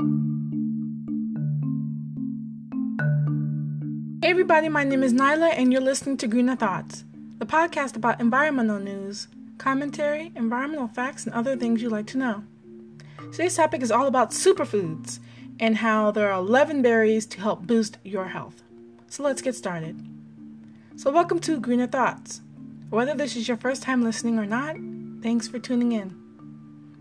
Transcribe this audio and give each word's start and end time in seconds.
Hey 0.00 0.06
everybody, 4.24 4.68
my 4.68 4.82
name 4.82 5.04
is 5.04 5.14
Nyla 5.14 5.52
and 5.56 5.70
you're 5.70 5.80
listening 5.80 6.16
to 6.16 6.26
Greener 6.26 6.56
Thoughts, 6.56 7.04
the 7.38 7.46
podcast 7.46 7.94
about 7.94 8.20
environmental 8.20 8.80
news, 8.80 9.28
commentary, 9.58 10.32
environmental 10.34 10.88
facts, 10.88 11.26
and 11.26 11.34
other 11.34 11.56
things 11.56 11.80
you 11.80 11.88
like 11.90 12.08
to 12.08 12.18
know. 12.18 12.42
Today's 13.30 13.54
topic 13.54 13.82
is 13.82 13.92
all 13.92 14.08
about 14.08 14.32
superfoods 14.32 15.20
and 15.60 15.76
how 15.76 16.10
there 16.10 16.32
are 16.32 16.40
11 16.40 16.82
berries 16.82 17.26
to 17.26 17.40
help 17.40 17.62
boost 17.62 17.98
your 18.02 18.26
health. 18.26 18.64
So 19.06 19.22
let's 19.22 19.42
get 19.42 19.54
started. 19.54 20.04
So, 20.96 21.12
welcome 21.12 21.38
to 21.40 21.60
Greener 21.60 21.86
Thoughts. 21.86 22.40
Whether 22.90 23.14
this 23.14 23.36
is 23.36 23.46
your 23.46 23.56
first 23.56 23.84
time 23.84 24.02
listening 24.02 24.40
or 24.40 24.46
not, 24.46 24.74
thanks 25.22 25.46
for 25.46 25.60
tuning 25.60 25.92
in. 25.92 26.23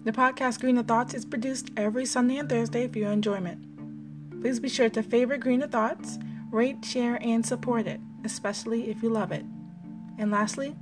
The 0.04 0.12
podcast 0.12 0.60
Greener 0.60 0.84
Thoughts 0.84 1.14
is 1.14 1.24
produced 1.24 1.72
every 1.78 2.06
Sunday 2.06 2.36
and 2.36 2.50
Thursday 2.50 2.90
for 2.90 3.00
your 3.00 3.12
enjoyment. 3.14 4.42
Please 4.42 4.60
be 4.60 4.68
sure 4.68 4.90
to 4.90 5.02
favorite 5.02 5.40
Greener 5.40 5.68
Thoughts, 5.68 6.20
rate, 6.52 6.84
share, 6.84 7.18
and 7.22 7.46
support 7.46 7.88
it, 7.88 8.02
especially 8.26 8.90
if 8.90 9.02
you 9.02 9.08
love 9.08 9.32
it. 9.32 9.46
And 10.18 10.30
lastly, 10.30 10.76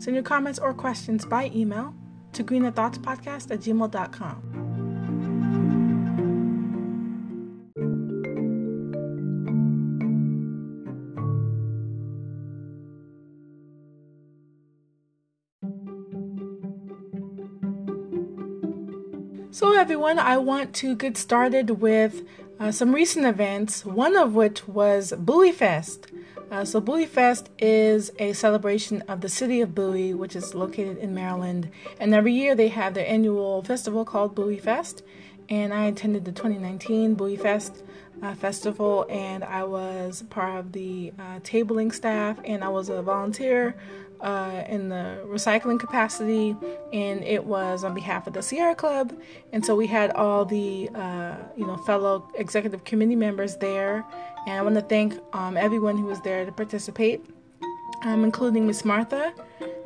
send 0.00 0.16
your 0.16 0.24
comments 0.24 0.58
or 0.58 0.74
questions 0.74 1.24
by 1.24 1.52
email 1.54 1.94
to 2.32 2.42
greenerthoughtspodcast 2.42 3.52
at 3.52 3.60
gmail.com. 3.60 4.65
So, 19.56 19.74
everyone, 19.74 20.18
I 20.18 20.36
want 20.36 20.74
to 20.74 20.94
get 20.94 21.16
started 21.16 21.80
with 21.80 22.28
uh, 22.60 22.72
some 22.72 22.94
recent 22.94 23.24
events, 23.24 23.86
one 23.86 24.14
of 24.14 24.34
which 24.34 24.68
was 24.68 25.14
Bowie 25.16 25.50
Fest. 25.50 26.08
Uh, 26.50 26.66
so, 26.66 26.78
Bowie 26.78 27.06
Fest 27.06 27.48
is 27.58 28.12
a 28.18 28.34
celebration 28.34 29.00
of 29.08 29.22
the 29.22 29.30
city 29.30 29.62
of 29.62 29.74
Bowie, 29.74 30.12
which 30.12 30.36
is 30.36 30.54
located 30.54 30.98
in 30.98 31.14
Maryland. 31.14 31.70
And 31.98 32.12
every 32.12 32.34
year 32.34 32.54
they 32.54 32.68
have 32.68 32.92
their 32.92 33.06
annual 33.06 33.62
festival 33.62 34.04
called 34.04 34.34
Bowie 34.34 34.58
Fest. 34.58 35.02
And 35.48 35.72
I 35.72 35.86
attended 35.86 36.26
the 36.26 36.32
2019 36.32 37.14
Bowie 37.14 37.38
Fest 37.38 37.82
uh, 38.22 38.34
festival, 38.34 39.06
and 39.08 39.42
I 39.42 39.64
was 39.64 40.22
part 40.28 40.58
of 40.58 40.72
the 40.72 41.14
uh, 41.18 41.40
tabling 41.40 41.94
staff, 41.94 42.38
and 42.44 42.62
I 42.62 42.68
was 42.68 42.88
a 42.88 43.00
volunteer 43.00 43.74
uh, 44.20 44.64
in 44.68 44.88
the 44.88 45.22
recycling 45.26 45.78
capacity, 45.78 46.56
and 46.92 47.22
it 47.24 47.44
was 47.44 47.84
on 47.84 47.94
behalf 47.94 48.26
of 48.26 48.32
the 48.32 48.42
Sierra 48.42 48.74
Club. 48.74 49.16
And 49.52 49.64
so 49.64 49.74
we 49.74 49.86
had 49.86 50.10
all 50.12 50.44
the 50.44 50.88
uh, 50.94 51.36
you 51.56 51.66
know 51.66 51.76
fellow 51.78 52.28
executive 52.34 52.84
committee 52.84 53.16
members 53.16 53.56
there, 53.56 54.04
and 54.46 54.58
I 54.58 54.62
want 54.62 54.74
to 54.76 54.82
thank 54.82 55.14
um, 55.32 55.56
everyone 55.56 55.96
who 55.96 56.06
was 56.06 56.20
there 56.22 56.44
to 56.44 56.52
participate, 56.52 57.24
um, 58.02 58.24
including 58.24 58.66
Miss 58.66 58.84
Martha, 58.84 59.32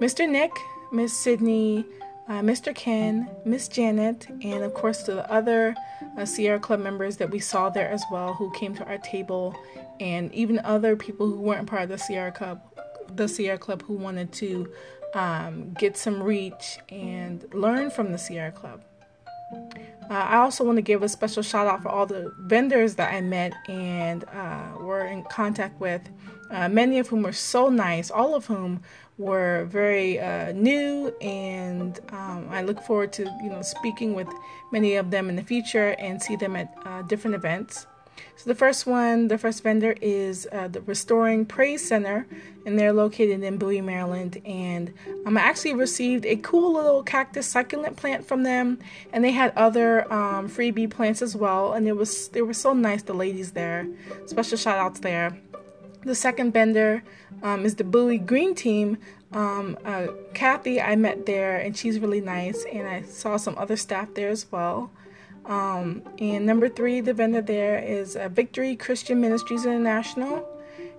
Mr. 0.00 0.28
Nick, 0.28 0.52
Miss 0.92 1.12
Sydney. 1.12 1.84
Uh, 2.28 2.34
Mr. 2.34 2.72
Ken, 2.72 3.28
Miss 3.44 3.66
Janet, 3.66 4.28
and 4.44 4.62
of 4.62 4.72
course 4.72 5.02
the 5.02 5.28
other 5.28 5.74
uh, 6.16 6.24
Sierra 6.24 6.60
Club 6.60 6.78
members 6.78 7.16
that 7.16 7.28
we 7.28 7.40
saw 7.40 7.68
there 7.68 7.90
as 7.90 8.04
well 8.08 8.34
who 8.34 8.52
came 8.52 8.72
to 8.76 8.86
our 8.86 8.98
table, 8.98 9.52
and 9.98 10.32
even 10.32 10.60
other 10.60 10.94
people 10.94 11.26
who 11.26 11.40
weren't 11.40 11.66
part 11.66 11.82
of 11.82 11.88
the 11.88 11.98
Sierra 11.98 12.30
Club 12.30 12.60
the 13.16 13.28
Sierra 13.28 13.58
Club 13.58 13.82
who 13.82 13.94
wanted 13.94 14.32
to 14.32 14.70
um, 15.14 15.72
get 15.78 15.96
some 15.96 16.22
reach 16.22 16.78
and 16.88 17.44
learn 17.52 17.90
from 17.90 18.12
the 18.12 18.18
Sierra 18.18 18.52
Club. 18.52 18.82
Uh, 20.10 20.14
I 20.14 20.36
also 20.38 20.64
want 20.64 20.76
to 20.76 20.82
give 20.82 21.02
a 21.02 21.08
special 21.08 21.42
shout 21.42 21.66
out 21.66 21.82
for 21.82 21.88
all 21.88 22.06
the 22.06 22.32
vendors 22.40 22.96
that 22.96 23.12
I 23.12 23.20
met 23.20 23.52
and 23.68 24.24
uh, 24.24 24.72
were 24.80 25.06
in 25.06 25.22
contact 25.24 25.80
with, 25.80 26.02
uh, 26.50 26.68
many 26.68 26.98
of 26.98 27.08
whom 27.08 27.22
were 27.22 27.32
so 27.32 27.68
nice, 27.68 28.10
all 28.10 28.34
of 28.34 28.46
whom 28.46 28.82
were 29.18 29.66
very 29.66 30.18
uh, 30.18 30.50
new, 30.52 31.14
and 31.20 32.00
um, 32.08 32.48
I 32.50 32.62
look 32.62 32.82
forward 32.82 33.12
to 33.14 33.24
you 33.42 33.50
know 33.50 33.62
speaking 33.62 34.14
with 34.14 34.28
many 34.72 34.96
of 34.96 35.10
them 35.10 35.28
in 35.28 35.36
the 35.36 35.42
future 35.42 35.94
and 35.98 36.20
see 36.20 36.36
them 36.36 36.56
at 36.56 36.74
uh, 36.84 37.02
different 37.02 37.36
events. 37.36 37.86
So 38.36 38.48
the 38.48 38.54
first 38.54 38.86
one, 38.86 39.28
the 39.28 39.36
first 39.36 39.62
vendor 39.62 39.94
is 40.00 40.48
uh, 40.50 40.68
the 40.68 40.80
Restoring 40.80 41.44
Praise 41.44 41.86
Center, 41.86 42.26
and 42.64 42.78
they're 42.78 42.92
located 42.92 43.42
in 43.42 43.58
Bowie, 43.58 43.82
Maryland. 43.82 44.40
And 44.46 44.94
um, 45.26 45.36
I 45.36 45.42
actually 45.42 45.74
received 45.74 46.24
a 46.24 46.36
cool 46.36 46.72
little 46.72 47.02
cactus 47.02 47.46
succulent 47.46 47.96
plant 47.96 48.26
from 48.26 48.42
them, 48.42 48.78
and 49.12 49.22
they 49.22 49.32
had 49.32 49.52
other 49.56 50.10
um, 50.10 50.48
freebie 50.48 50.90
plants 50.90 51.20
as 51.20 51.36
well. 51.36 51.74
And 51.74 51.86
it 51.86 51.96
was 51.96 52.28
they 52.28 52.40
were 52.40 52.54
so 52.54 52.72
nice, 52.72 53.02
the 53.02 53.12
ladies 53.12 53.52
there. 53.52 53.86
Special 54.24 54.56
shout 54.56 54.78
outs 54.78 55.00
there. 55.00 55.36
The 56.04 56.14
second 56.14 56.52
vendor 56.52 57.02
um, 57.42 57.66
is 57.66 57.74
the 57.74 57.84
Bowie 57.84 58.16
Green 58.16 58.54
Team. 58.54 58.96
Um, 59.32 59.76
uh, 59.84 60.08
Kathy, 60.32 60.80
I 60.80 60.96
met 60.96 61.26
there, 61.26 61.58
and 61.58 61.76
she's 61.76 61.98
really 61.98 62.22
nice, 62.22 62.64
and 62.72 62.88
I 62.88 63.02
saw 63.02 63.36
some 63.36 63.56
other 63.58 63.76
staff 63.76 64.14
there 64.14 64.30
as 64.30 64.50
well. 64.50 64.90
Um, 65.46 66.02
and 66.18 66.46
number 66.46 66.68
three, 66.68 67.00
the 67.00 67.14
vendor 67.14 67.42
there 67.42 67.78
is 67.78 68.16
uh, 68.16 68.28
Victory 68.28 68.76
Christian 68.76 69.20
Ministries 69.20 69.64
International. 69.64 70.46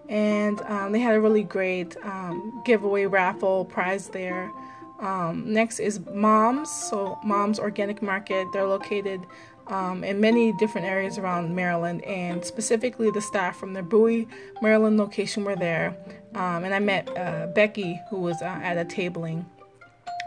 And 0.09 0.61
um, 0.63 0.91
they 0.91 0.99
had 0.99 1.15
a 1.15 1.21
really 1.21 1.43
great 1.43 1.95
um, 2.03 2.61
giveaway 2.65 3.05
raffle 3.05 3.65
prize 3.65 4.09
there. 4.09 4.51
Um, 4.99 5.51
next 5.51 5.79
is 5.79 5.99
Moms, 6.13 6.69
so 6.69 7.17
Moms 7.23 7.59
Organic 7.59 8.01
Market. 8.01 8.47
They're 8.53 8.67
located 8.67 9.21
um, 9.67 10.03
in 10.03 10.19
many 10.19 10.51
different 10.53 10.85
areas 10.85 11.17
around 11.17 11.55
Maryland, 11.55 12.03
and 12.03 12.43
specifically 12.43 13.09
the 13.11 13.21
staff 13.21 13.57
from 13.57 13.73
the 13.73 13.81
Bowie, 13.81 14.27
Maryland 14.61 14.97
location 14.97 15.43
were 15.43 15.55
there. 15.55 15.95
Um, 16.35 16.63
and 16.65 16.73
I 16.73 16.79
met 16.79 17.09
uh, 17.17 17.47
Becky, 17.47 17.99
who 18.09 18.19
was 18.19 18.41
uh, 18.41 18.45
at 18.45 18.77
a 18.77 18.85
tabling 18.85 19.45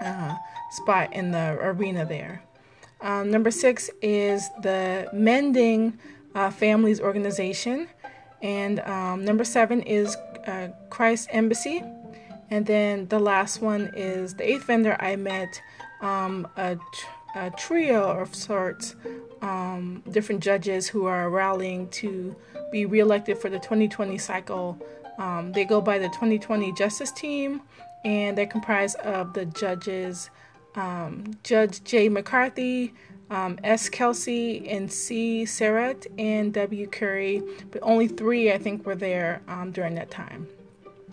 uh, 0.03 0.35
spot 0.71 1.13
in 1.13 1.31
the 1.31 1.59
arena 1.61 2.05
there. 2.05 2.43
Um, 3.01 3.31
number 3.31 3.51
six 3.51 3.91
is 4.01 4.49
the 4.63 5.09
Mending 5.13 5.99
uh, 6.35 6.51
Families 6.51 7.01
Organization. 7.01 7.89
And 8.43 8.81
um, 8.81 9.25
number 9.25 9.45
seven 9.45 9.81
is 9.83 10.17
uh, 10.47 10.69
Christ 10.91 11.29
Embassy. 11.33 11.83
And 12.51 12.67
then 12.67 13.09
the 13.09 13.19
last 13.19 13.61
one 13.63 13.91
is 13.97 14.35
the 14.35 14.49
eighth 14.49 14.65
vendor 14.65 14.97
I 15.01 15.17
met, 15.17 15.63
um, 16.03 16.47
a, 16.57 16.77
a, 17.35 17.51
trio 17.53 18.03
of 18.03 18.35
sorts, 18.35 18.95
um, 19.41 20.03
different 20.11 20.43
judges 20.43 20.87
who 20.87 21.07
are 21.07 21.31
rallying 21.31 21.89
to 21.89 22.37
be 22.71 22.85
reelected 22.85 23.39
for 23.39 23.49
the 23.49 23.59
2020 23.59 24.19
cycle. 24.19 24.79
Um, 25.19 25.53
they 25.53 25.65
go 25.65 25.81
by 25.81 25.99
the 25.99 26.09
2020 26.09 26.73
Justice 26.73 27.13
Team, 27.13 27.63
and 28.05 28.37
they're 28.37 28.47
comprised 28.47 28.97
of 28.99 29.33
the 29.33 29.47
judges 29.47 30.29
um, 30.75 31.37
Judge 31.43 31.83
J. 31.85 32.09
McCarthy, 32.09 32.95
um, 33.31 33.59
S. 33.65 33.89
Kelsey, 33.89 34.69
and 34.69 34.91
C. 34.91 35.45
Serrett, 35.45 36.07
and 36.19 36.53
W. 36.53 36.87
Curry. 36.87 37.43
But 37.71 37.83
only 37.83 38.09
three, 38.09 38.53
I 38.53 38.59
think, 38.59 38.87
were 38.87 38.95
there 38.95 39.43
um, 39.49 39.73
during 39.73 39.95
that 39.95 40.11
time, 40.11 40.47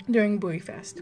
during 0.09 0.37
Bowie 0.37 0.59
Fest. 0.59 1.01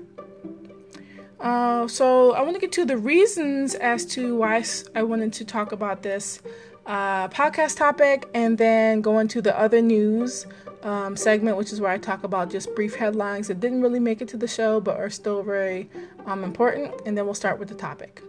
Uh, 1.40 1.88
so 1.88 2.34
I 2.34 2.42
want 2.42 2.56
to 2.56 2.60
get 2.60 2.72
to 2.74 2.86
the 2.86 2.98
reasons 2.98 3.74
as 3.76 4.06
to 4.08 4.36
why 4.36 4.64
I 4.94 5.04
wanted 5.04 5.32
to 5.34 5.46
talk 5.46 5.72
about 5.72 6.04
this 6.04 6.42
uh, 6.86 7.30
podcast 7.30 7.78
topic 7.78 8.28
and 8.34 8.58
then 8.58 9.02
go 9.02 9.20
into 9.20 9.42
the 9.42 9.58
other 9.58 9.82
news 9.82 10.46
um, 10.84 11.16
segment, 11.16 11.56
which 11.56 11.72
is 11.72 11.80
where 11.80 11.92
I 11.92 11.98
talk 11.98 12.24
about 12.24 12.52
just 12.52 12.74
brief 12.76 12.96
headlines 12.96 13.48
that 13.48 13.60
didn't 13.60 13.82
really 13.82 14.00
make 14.00 14.22
it 14.22 14.28
to 14.30 14.38
the 14.38 14.48
show 14.48 14.82
but 14.82 14.98
are 14.98 15.10
still 15.10 15.44
very 15.44 15.90
um, 16.26 16.44
important. 16.44 16.94
And 17.06 17.18
then 17.18 17.26
we'll 17.26 17.36
start 17.36 17.58
with 17.58 17.70
the 17.70 17.76
topic. 17.76 18.22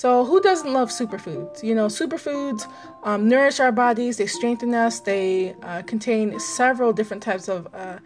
So, 0.00 0.24
who 0.24 0.40
doesn't 0.40 0.72
love 0.72 0.88
superfoods? 0.88 1.62
You 1.62 1.74
know, 1.74 1.88
superfoods 1.88 2.66
um, 3.02 3.28
nourish 3.28 3.60
our 3.60 3.70
bodies, 3.70 4.16
they 4.16 4.26
strengthen 4.26 4.72
us, 4.72 5.00
they 5.00 5.54
uh, 5.62 5.82
contain 5.82 6.40
several 6.40 6.94
different 6.94 7.22
types 7.22 7.48
of 7.48 7.68
uh, 7.74 7.98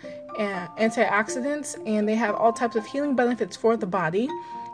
antioxidants, 0.77 1.81
and 1.87 2.09
they 2.09 2.17
have 2.17 2.35
all 2.35 2.53
types 2.53 2.75
of 2.75 2.85
healing 2.85 3.15
benefits 3.15 3.57
for 3.57 3.77
the 3.77 3.87
body. 3.87 4.29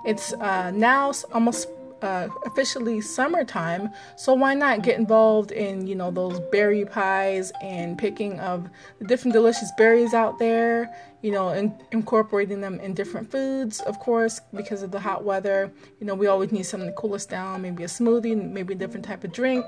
It's 0.06 0.32
uh, 0.32 0.70
now 0.70 1.12
almost 1.34 1.68
uh, 2.02 2.28
officially 2.46 3.00
summertime, 3.00 3.90
so 4.16 4.34
why 4.34 4.54
not 4.54 4.82
get 4.82 4.98
involved 4.98 5.52
in 5.52 5.86
you 5.86 5.94
know 5.94 6.10
those 6.10 6.40
berry 6.52 6.84
pies 6.84 7.52
and 7.62 7.98
picking 7.98 8.38
of 8.40 8.68
the 8.98 9.06
different 9.06 9.32
delicious 9.32 9.70
berries 9.76 10.14
out 10.14 10.38
there? 10.38 10.94
You 11.22 11.32
know, 11.32 11.50
incorporating 11.92 12.62
them 12.62 12.80
in 12.80 12.94
different 12.94 13.30
foods, 13.30 13.80
of 13.80 13.98
course, 13.98 14.40
because 14.54 14.82
of 14.82 14.90
the 14.90 15.00
hot 15.00 15.22
weather. 15.22 15.70
You 16.00 16.06
know, 16.06 16.14
we 16.14 16.26
always 16.28 16.50
need 16.50 16.62
something 16.62 16.88
to 16.88 16.94
cool 16.94 17.14
us 17.14 17.26
down, 17.26 17.60
maybe 17.60 17.84
a 17.84 17.88
smoothie, 17.88 18.50
maybe 18.50 18.72
a 18.72 18.76
different 18.76 19.04
type 19.04 19.22
of 19.22 19.32
drink. 19.32 19.66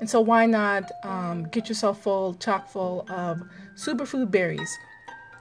And 0.00 0.10
so, 0.10 0.20
why 0.20 0.46
not 0.46 0.90
um, 1.04 1.44
get 1.44 1.68
yourself 1.68 2.02
full, 2.02 2.34
chock 2.34 2.68
full 2.68 3.06
of 3.08 3.42
superfood 3.76 4.30
berries? 4.30 4.76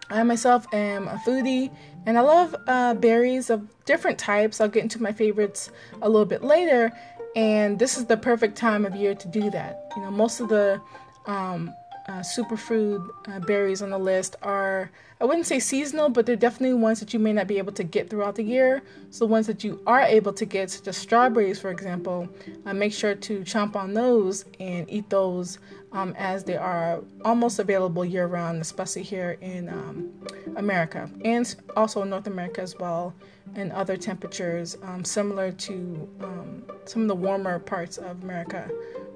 I 0.09 0.23
myself 0.23 0.65
am 0.73 1.07
a 1.07 1.21
foodie 1.25 1.71
and 2.05 2.17
I 2.17 2.21
love 2.21 2.55
uh, 2.67 2.93
berries 2.93 3.49
of 3.49 3.67
different 3.85 4.17
types. 4.17 4.61
I'll 4.61 4.69
get 4.69 4.83
into 4.83 5.01
my 5.01 5.11
favorites 5.11 5.71
a 6.01 6.09
little 6.09 6.25
bit 6.25 6.43
later. 6.43 6.91
and 7.35 7.77
this 7.77 7.97
is 7.97 8.05
the 8.05 8.17
perfect 8.17 8.57
time 8.57 8.85
of 8.85 8.95
year 8.95 9.13
to 9.13 9.27
do 9.27 9.49
that. 9.51 9.91
You 9.95 10.01
know, 10.01 10.11
most 10.11 10.39
of 10.39 10.49
the 10.49 10.81
um, 11.27 11.73
uh, 12.07 12.19
superfood 12.21 13.07
uh, 13.27 13.39
berries 13.41 13.81
on 13.81 13.89
the 13.89 13.97
list 13.97 14.35
are, 14.41 14.89
I 15.19 15.25
wouldn't 15.25 15.45
say 15.45 15.59
seasonal, 15.59 16.09
but 16.09 16.25
they're 16.25 16.35
definitely 16.35 16.79
ones 16.79 16.99
that 17.01 17.13
you 17.13 17.19
may 17.19 17.33
not 17.33 17.47
be 17.47 17.57
able 17.57 17.73
to 17.73 17.83
get 17.83 18.09
throughout 18.09 18.35
the 18.35 18.43
year. 18.43 18.81
So, 19.09 19.25
ones 19.25 19.47
that 19.47 19.63
you 19.63 19.81
are 19.85 20.01
able 20.01 20.31
to 20.33 20.45
get, 20.45 20.69
such 20.69 20.87
as 20.87 20.95
strawberries, 20.95 21.59
for 21.59 21.69
example, 21.69 22.29
uh, 22.65 22.73
make 22.73 22.93
sure 22.93 23.15
to 23.15 23.39
chomp 23.41 23.75
on 23.75 23.93
those 23.93 24.45
and 24.59 24.89
eat 24.89 25.09
those 25.09 25.59
um, 25.91 26.13
as 26.17 26.43
they 26.43 26.55
are 26.55 27.01
almost 27.25 27.59
available 27.59 28.05
year 28.05 28.27
round, 28.27 28.61
especially 28.61 29.03
here 29.03 29.37
in 29.41 29.69
um, 29.69 30.11
America 30.55 31.09
and 31.23 31.55
also 31.75 32.03
North 32.03 32.27
America 32.27 32.61
as 32.61 32.77
well, 32.77 33.13
and 33.55 33.71
other 33.71 33.97
temperatures 33.97 34.77
um, 34.83 35.03
similar 35.03 35.51
to 35.51 36.09
um, 36.21 36.63
some 36.85 37.01
of 37.03 37.07
the 37.07 37.15
warmer 37.15 37.59
parts 37.59 37.97
of 37.97 38.23
America 38.23 38.69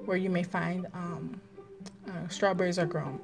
where 0.04 0.16
you 0.16 0.30
may 0.30 0.42
find 0.42 0.86
um, 0.94 1.40
uh, 2.12 2.28
strawberries 2.28 2.78
are 2.78 2.86
grown. 2.86 3.20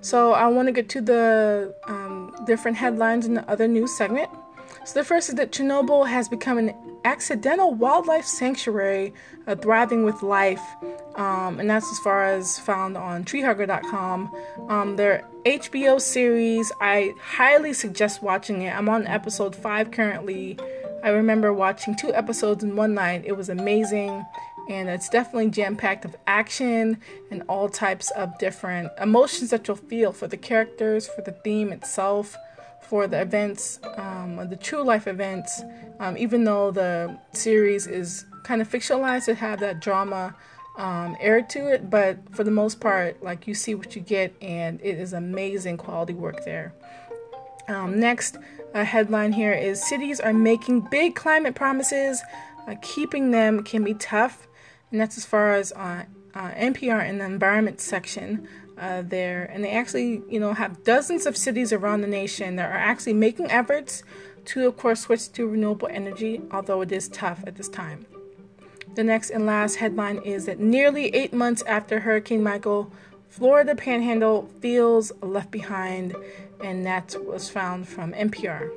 So 0.00 0.32
I 0.32 0.48
want 0.48 0.68
to 0.68 0.72
get 0.72 0.88
to 0.90 1.00
the 1.00 1.74
um, 1.84 2.34
different 2.46 2.76
headlines 2.76 3.24
in 3.24 3.34
the 3.34 3.48
other 3.50 3.66
news 3.66 3.96
segment. 3.96 4.28
So 4.84 5.00
the 5.00 5.04
first 5.04 5.30
is 5.30 5.36
that 5.36 5.50
Chernobyl 5.50 6.06
has 6.06 6.28
become 6.28 6.58
an 6.58 6.74
accidental 7.04 7.72
wildlife 7.72 8.26
sanctuary, 8.26 9.14
uh, 9.46 9.56
thriving 9.56 10.04
with 10.04 10.22
life, 10.22 10.62
um, 11.14 11.58
and 11.58 11.70
that's 11.70 11.90
as 11.90 11.98
far 12.00 12.24
as 12.26 12.58
found 12.58 12.96
on 12.96 13.24
treehugger.com. 13.24 14.34
Um, 14.68 14.96
their 14.96 15.26
HBO 15.46 16.00
series, 16.00 16.70
I 16.80 17.14
highly 17.20 17.72
suggest 17.72 18.22
watching 18.22 18.62
it. 18.62 18.76
I'm 18.76 18.88
on 18.88 19.06
episode 19.06 19.56
five 19.56 19.90
currently. 19.90 20.58
I 21.02 21.10
remember 21.10 21.52
watching 21.52 21.96
two 21.96 22.12
episodes 22.14 22.64
in 22.64 22.76
one 22.76 22.94
night. 22.94 23.24
It 23.24 23.36
was 23.36 23.48
amazing 23.48 24.24
and 24.68 24.88
it's 24.88 25.08
definitely 25.08 25.50
jam 25.50 25.76
packed 25.76 26.04
of 26.04 26.16
action 26.26 26.98
and 27.30 27.42
all 27.48 27.68
types 27.68 28.10
of 28.12 28.36
different 28.38 28.90
emotions 29.00 29.50
that 29.50 29.66
you'll 29.68 29.76
feel 29.76 30.12
for 30.12 30.26
the 30.26 30.36
characters, 30.36 31.06
for 31.06 31.22
the 31.22 31.32
theme 31.32 31.72
itself, 31.72 32.36
for 32.80 33.06
the 33.06 33.20
events, 33.20 33.80
um, 33.96 34.36
the 34.48 34.56
true 34.56 34.82
life 34.82 35.06
events. 35.06 35.62
Um, 36.00 36.16
even 36.16 36.44
though 36.44 36.70
the 36.70 37.18
series 37.32 37.86
is 37.86 38.24
kind 38.42 38.60
of 38.60 38.70
fictionalized, 38.70 39.26
to 39.26 39.34
have 39.34 39.60
that 39.60 39.80
drama 39.80 40.34
um, 40.76 41.16
air 41.20 41.40
to 41.42 41.72
it, 41.72 41.88
but 41.88 42.18
for 42.34 42.44
the 42.44 42.50
most 42.50 42.80
part, 42.80 43.22
like 43.22 43.46
you 43.46 43.54
see 43.54 43.74
what 43.74 43.94
you 43.94 44.02
get, 44.02 44.34
and 44.42 44.80
it 44.82 44.98
is 44.98 45.12
amazing 45.12 45.76
quality 45.76 46.14
work 46.14 46.44
there. 46.44 46.74
Um, 47.68 47.98
next, 47.98 48.36
a 48.74 48.84
headline 48.84 49.32
here 49.32 49.52
is 49.52 49.82
Cities 49.82 50.20
are 50.20 50.32
making 50.32 50.80
big 50.90 51.14
climate 51.14 51.54
promises. 51.54 52.20
Uh, 52.66 52.74
keeping 52.82 53.30
them 53.30 53.62
can 53.62 53.84
be 53.84 53.94
tough 53.94 54.46
and 54.90 55.00
that's 55.00 55.16
as 55.16 55.24
far 55.24 55.52
as 55.52 55.72
uh, 55.72 56.04
uh, 56.34 56.50
NPR 56.52 57.08
in 57.08 57.18
the 57.18 57.24
environment 57.24 57.80
section 57.80 58.48
uh, 58.78 59.02
there. 59.02 59.44
And 59.44 59.64
they 59.64 59.70
actually, 59.70 60.22
you 60.28 60.40
know, 60.40 60.52
have 60.52 60.84
dozens 60.84 61.26
of 61.26 61.36
cities 61.36 61.72
around 61.72 62.00
the 62.00 62.08
nation 62.08 62.56
that 62.56 62.70
are 62.70 62.76
actually 62.76 63.14
making 63.14 63.50
efforts 63.50 64.02
to, 64.46 64.66
of 64.66 64.76
course, 64.76 65.00
switch 65.00 65.32
to 65.32 65.46
renewable 65.46 65.88
energy, 65.90 66.42
although 66.50 66.82
it 66.82 66.92
is 66.92 67.08
tough 67.08 67.42
at 67.46 67.56
this 67.56 67.68
time. 67.68 68.06
The 68.94 69.04
next 69.04 69.30
and 69.30 69.46
last 69.46 69.76
headline 69.76 70.18
is 70.18 70.46
that 70.46 70.60
nearly 70.60 71.14
eight 71.14 71.32
months 71.32 71.62
after 71.66 72.00
Hurricane 72.00 72.42
Michael, 72.42 72.92
Florida 73.28 73.74
Panhandle 73.74 74.48
feels 74.60 75.10
left 75.20 75.50
behind, 75.50 76.14
and 76.62 76.86
that 76.86 77.16
was 77.26 77.50
found 77.50 77.88
from 77.88 78.12
NPR. 78.12 78.70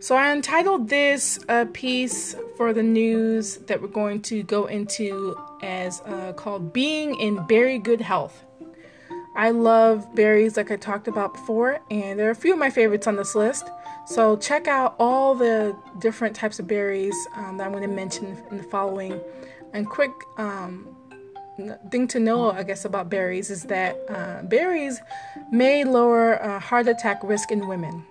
So 0.00 0.14
I 0.14 0.32
entitled 0.32 0.88
this 0.88 1.40
uh, 1.48 1.66
piece 1.72 2.36
for 2.56 2.72
the 2.72 2.84
news 2.84 3.56
that 3.66 3.82
we're 3.82 3.88
going 3.88 4.22
to 4.22 4.44
go 4.44 4.66
into 4.66 5.36
as 5.60 6.02
uh, 6.02 6.34
called 6.34 6.72
Being 6.72 7.18
in 7.18 7.44
Berry 7.48 7.80
Good 7.80 8.00
Health. 8.00 8.44
I 9.34 9.50
love 9.50 10.14
berries 10.14 10.56
like 10.56 10.70
I 10.70 10.76
talked 10.76 11.08
about 11.08 11.34
before, 11.34 11.80
and 11.90 12.16
there 12.16 12.28
are 12.28 12.32
a 12.32 12.36
few 12.36 12.52
of 12.52 12.60
my 12.60 12.70
favorites 12.70 13.08
on 13.08 13.16
this 13.16 13.34
list. 13.34 13.68
So 14.06 14.36
check 14.36 14.68
out 14.68 14.94
all 15.00 15.34
the 15.34 15.76
different 15.98 16.36
types 16.36 16.60
of 16.60 16.68
berries 16.68 17.14
um, 17.34 17.56
that 17.58 17.64
I'm 17.64 17.72
going 17.72 17.82
to 17.82 17.88
mention 17.88 18.40
in 18.52 18.56
the 18.56 18.62
following. 18.62 19.20
And 19.72 19.88
quick 19.88 20.12
um, 20.36 20.96
thing 21.90 22.06
to 22.08 22.20
know, 22.20 22.52
I 22.52 22.62
guess, 22.62 22.84
about 22.84 23.10
berries 23.10 23.50
is 23.50 23.64
that 23.64 23.96
uh, 24.08 24.42
berries 24.42 25.00
may 25.50 25.82
lower 25.82 26.40
uh, 26.40 26.60
heart 26.60 26.86
attack 26.86 27.20
risk 27.24 27.50
in 27.50 27.66
women. 27.66 28.04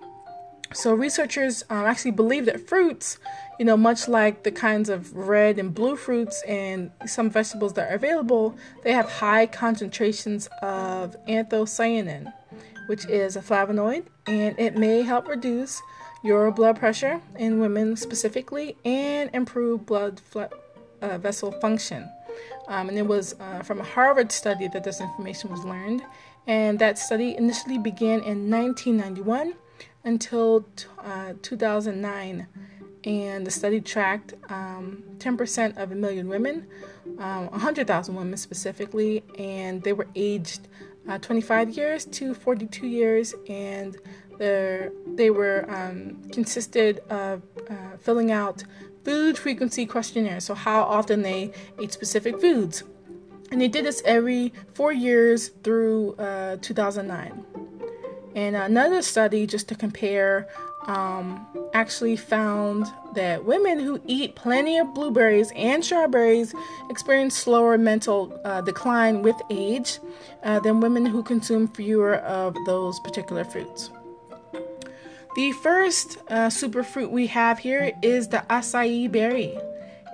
So 0.74 0.92
researchers 0.92 1.64
um, 1.70 1.86
actually 1.86 2.10
believe 2.10 2.44
that 2.44 2.68
fruits, 2.68 3.18
you 3.58 3.64
know, 3.64 3.76
much 3.76 4.06
like 4.06 4.42
the 4.42 4.50
kinds 4.50 4.88
of 4.88 5.16
red 5.16 5.58
and 5.58 5.74
blue 5.74 5.96
fruits 5.96 6.42
and 6.42 6.90
some 7.06 7.30
vegetables 7.30 7.72
that 7.74 7.90
are 7.90 7.94
available, 7.94 8.56
they 8.82 8.92
have 8.92 9.10
high 9.10 9.46
concentrations 9.46 10.48
of 10.60 11.16
anthocyanin, 11.26 12.32
which 12.86 13.06
is 13.06 13.36
a 13.36 13.40
flavonoid, 13.40 14.04
and 14.26 14.58
it 14.58 14.76
may 14.76 15.02
help 15.02 15.26
reduce 15.26 15.80
your 16.22 16.50
blood 16.50 16.78
pressure 16.78 17.20
in 17.38 17.60
women 17.60 17.96
specifically 17.96 18.76
and 18.84 19.30
improve 19.32 19.86
blood 19.86 20.20
uh, 21.00 21.18
vessel 21.18 21.52
function. 21.60 22.08
Um, 22.66 22.90
and 22.90 22.98
it 22.98 23.06
was 23.06 23.34
uh, 23.40 23.62
from 23.62 23.80
a 23.80 23.84
Harvard 23.84 24.30
study 24.30 24.68
that 24.68 24.84
this 24.84 25.00
information 25.00 25.50
was 25.50 25.64
learned, 25.64 26.02
and 26.46 26.78
that 26.78 26.98
study 26.98 27.34
initially 27.36 27.78
began 27.78 28.20
in 28.20 28.50
1991 28.50 29.54
until 30.08 30.66
uh, 31.04 31.34
2009, 31.42 32.46
and 33.04 33.46
the 33.46 33.50
study 33.50 33.80
tracked 33.80 34.34
um, 34.48 35.04
10% 35.18 35.76
of 35.76 35.92
a 35.92 35.94
million 35.94 36.28
women, 36.28 36.66
um, 37.18 37.46
100,000 37.48 38.14
women 38.14 38.36
specifically, 38.36 39.22
and 39.38 39.82
they 39.82 39.92
were 39.92 40.08
aged 40.16 40.66
uh, 41.08 41.18
25 41.18 41.70
years 41.70 42.04
to 42.06 42.34
42 42.34 42.86
years, 42.86 43.34
and 43.48 43.98
they 44.38 45.30
were 45.30 45.64
um, 45.68 46.22
consisted 46.32 47.00
of 47.10 47.42
uh, 47.68 47.96
filling 47.98 48.32
out 48.32 48.64
food 49.04 49.36
frequency 49.36 49.84
questionnaires, 49.84 50.44
so 50.44 50.54
how 50.54 50.82
often 50.82 51.22
they 51.22 51.52
ate 51.78 51.92
specific 51.92 52.40
foods. 52.40 52.82
And 53.50 53.60
they 53.60 53.68
did 53.68 53.84
this 53.84 54.02
every 54.04 54.52
four 54.74 54.92
years 54.92 55.48
through 55.62 56.14
uh, 56.16 56.56
2009. 56.60 57.67
And 58.38 58.54
another 58.54 59.02
study, 59.02 59.48
just 59.48 59.66
to 59.70 59.74
compare, 59.74 60.46
um, 60.86 61.44
actually 61.74 62.14
found 62.14 62.86
that 63.16 63.44
women 63.44 63.80
who 63.80 64.00
eat 64.06 64.36
plenty 64.36 64.78
of 64.78 64.94
blueberries 64.94 65.50
and 65.56 65.84
strawberries 65.84 66.54
experience 66.88 67.36
slower 67.36 67.76
mental 67.76 68.40
uh, 68.44 68.60
decline 68.60 69.22
with 69.22 69.34
age 69.50 69.98
uh, 70.44 70.60
than 70.60 70.78
women 70.78 71.04
who 71.04 71.24
consume 71.24 71.66
fewer 71.66 72.14
of 72.18 72.54
those 72.64 73.00
particular 73.00 73.44
fruits. 73.44 73.90
The 75.34 75.50
first 75.60 76.18
uh, 76.28 76.46
superfruit 76.46 77.10
we 77.10 77.26
have 77.26 77.58
here 77.58 77.90
is 78.02 78.28
the 78.28 78.44
acai 78.48 79.10
berry. 79.10 79.58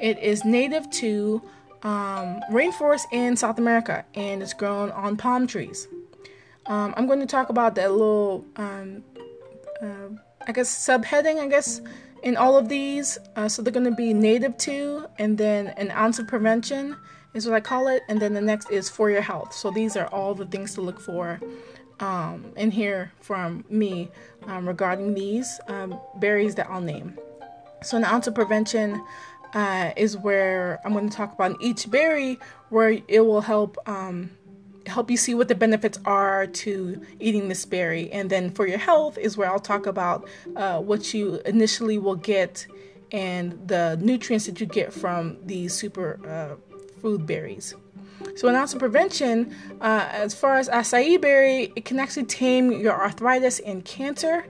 It 0.01 0.19
is 0.21 0.47
native 0.47 0.91
to 0.93 1.43
um, 1.83 2.41
rainforests 2.51 3.05
in 3.13 3.37
South 3.37 3.59
America 3.59 4.07
and 4.15 4.43
it's 4.43 4.55
grown 4.55 4.91
on 4.93 5.19
palm 5.19 5.47
trees. 5.47 5.87
Um, 6.67 6.95
I'm 6.97 7.07
going 7.07 7.21
to 7.21 7.27
talk 7.27 7.51
about 7.51 7.75
that 7.75 7.93
little, 7.93 8.45
um, 8.57 9.05
uh, 9.83 10.09
I 10.47 10.53
guess, 10.53 10.75
subheading, 10.75 11.39
I 11.39 11.49
guess, 11.49 11.81
in 12.23 12.37
all 12.37 12.57
of 12.57 12.69
these. 12.69 13.19
Uh, 13.37 13.49
so 13.49 13.61
they're 13.63 13.73
going 13.73 13.85
to 13.85 13.97
be 13.97 14.15
native 14.15 14.57
to, 14.59 15.07
and 15.19 15.37
then 15.37 15.69
an 15.69 15.91
ounce 15.91 16.19
of 16.19 16.27
prevention 16.27 16.97
is 17.35 17.47
what 17.47 17.55
I 17.55 17.61
call 17.61 17.89
it, 17.89 18.03
and 18.09 18.21
then 18.21 18.33
the 18.33 18.41
next 18.41 18.71
is 18.71 18.89
for 18.89 19.11
your 19.11 19.21
health. 19.21 19.53
So 19.53 19.71
these 19.71 19.97
are 19.97 20.07
all 20.07 20.35
the 20.35 20.47
things 20.47 20.75
to 20.75 20.81
look 20.81 21.01
for 21.01 21.41
um, 22.01 22.53
and 22.57 22.73
hear 22.73 23.13
from 23.21 23.65
me 23.69 24.11
um, 24.47 24.67
regarding 24.67 25.15
these 25.15 25.61
um, 25.69 26.01
berries 26.17 26.55
that 26.55 26.71
I'll 26.71 26.81
name. 26.81 27.19
So 27.83 27.97
an 27.97 28.05
ounce 28.05 28.27
of 28.27 28.35
prevention. 28.35 29.05
Uh, 29.53 29.93
is 29.97 30.17
where 30.17 30.81
I'm 30.85 30.93
going 30.93 31.09
to 31.09 31.17
talk 31.17 31.33
about 31.33 31.63
each 31.63 31.89
berry, 31.89 32.41
where 32.71 32.99
it 33.07 33.21
will 33.21 33.41
help 33.41 33.79
um, 33.87 34.33
help 34.87 35.11
you 35.11 35.17
see 35.17 35.35
what 35.35 35.49
the 35.49 35.55
benefits 35.55 35.99
are 36.05 36.47
to 36.47 37.01
eating 37.21 37.49
this 37.49 37.65
berry. 37.65 38.11
And 38.13 38.29
then 38.29 38.51
for 38.51 38.67
your 38.67 38.79
health 38.79 39.19
is 39.19 39.37
where 39.37 39.51
I'll 39.51 39.59
talk 39.59 39.87
about 39.87 40.29
uh, 40.57 40.81
what 40.81 41.15
you 41.15 41.41
initially 41.47 41.99
will 41.99 42.17
get 42.17 42.67
and 43.13 43.69
the 43.69 43.97
nutrients 44.01 44.47
that 44.47 44.61
you 44.61 44.67
get 44.67 44.93
from 44.93 45.39
these 45.45 45.73
super 45.73 46.19
uh, 46.27 46.57
food 47.01 47.27
berries. 47.27 47.75
So, 48.37 48.49
in 48.49 48.55
ounce 48.55 48.73
of 48.73 48.81
prevention, 48.81 49.55
uh, 49.81 50.09
as 50.11 50.35
far 50.35 50.57
as 50.57 50.69
acai 50.69 51.21
berry, 51.21 51.73
it 51.77 51.85
can 51.85 52.01
actually 52.01 52.25
tame 52.25 52.73
your 52.73 52.93
arthritis 52.93 53.61
and 53.61 53.85
cancer, 53.85 54.47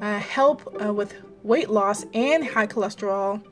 uh, 0.00 0.18
help 0.20 0.76
uh, 0.82 0.94
with 0.94 1.14
weight 1.42 1.68
loss 1.68 2.06
and 2.14 2.46
high 2.46 2.66
cholesterol, 2.66 3.42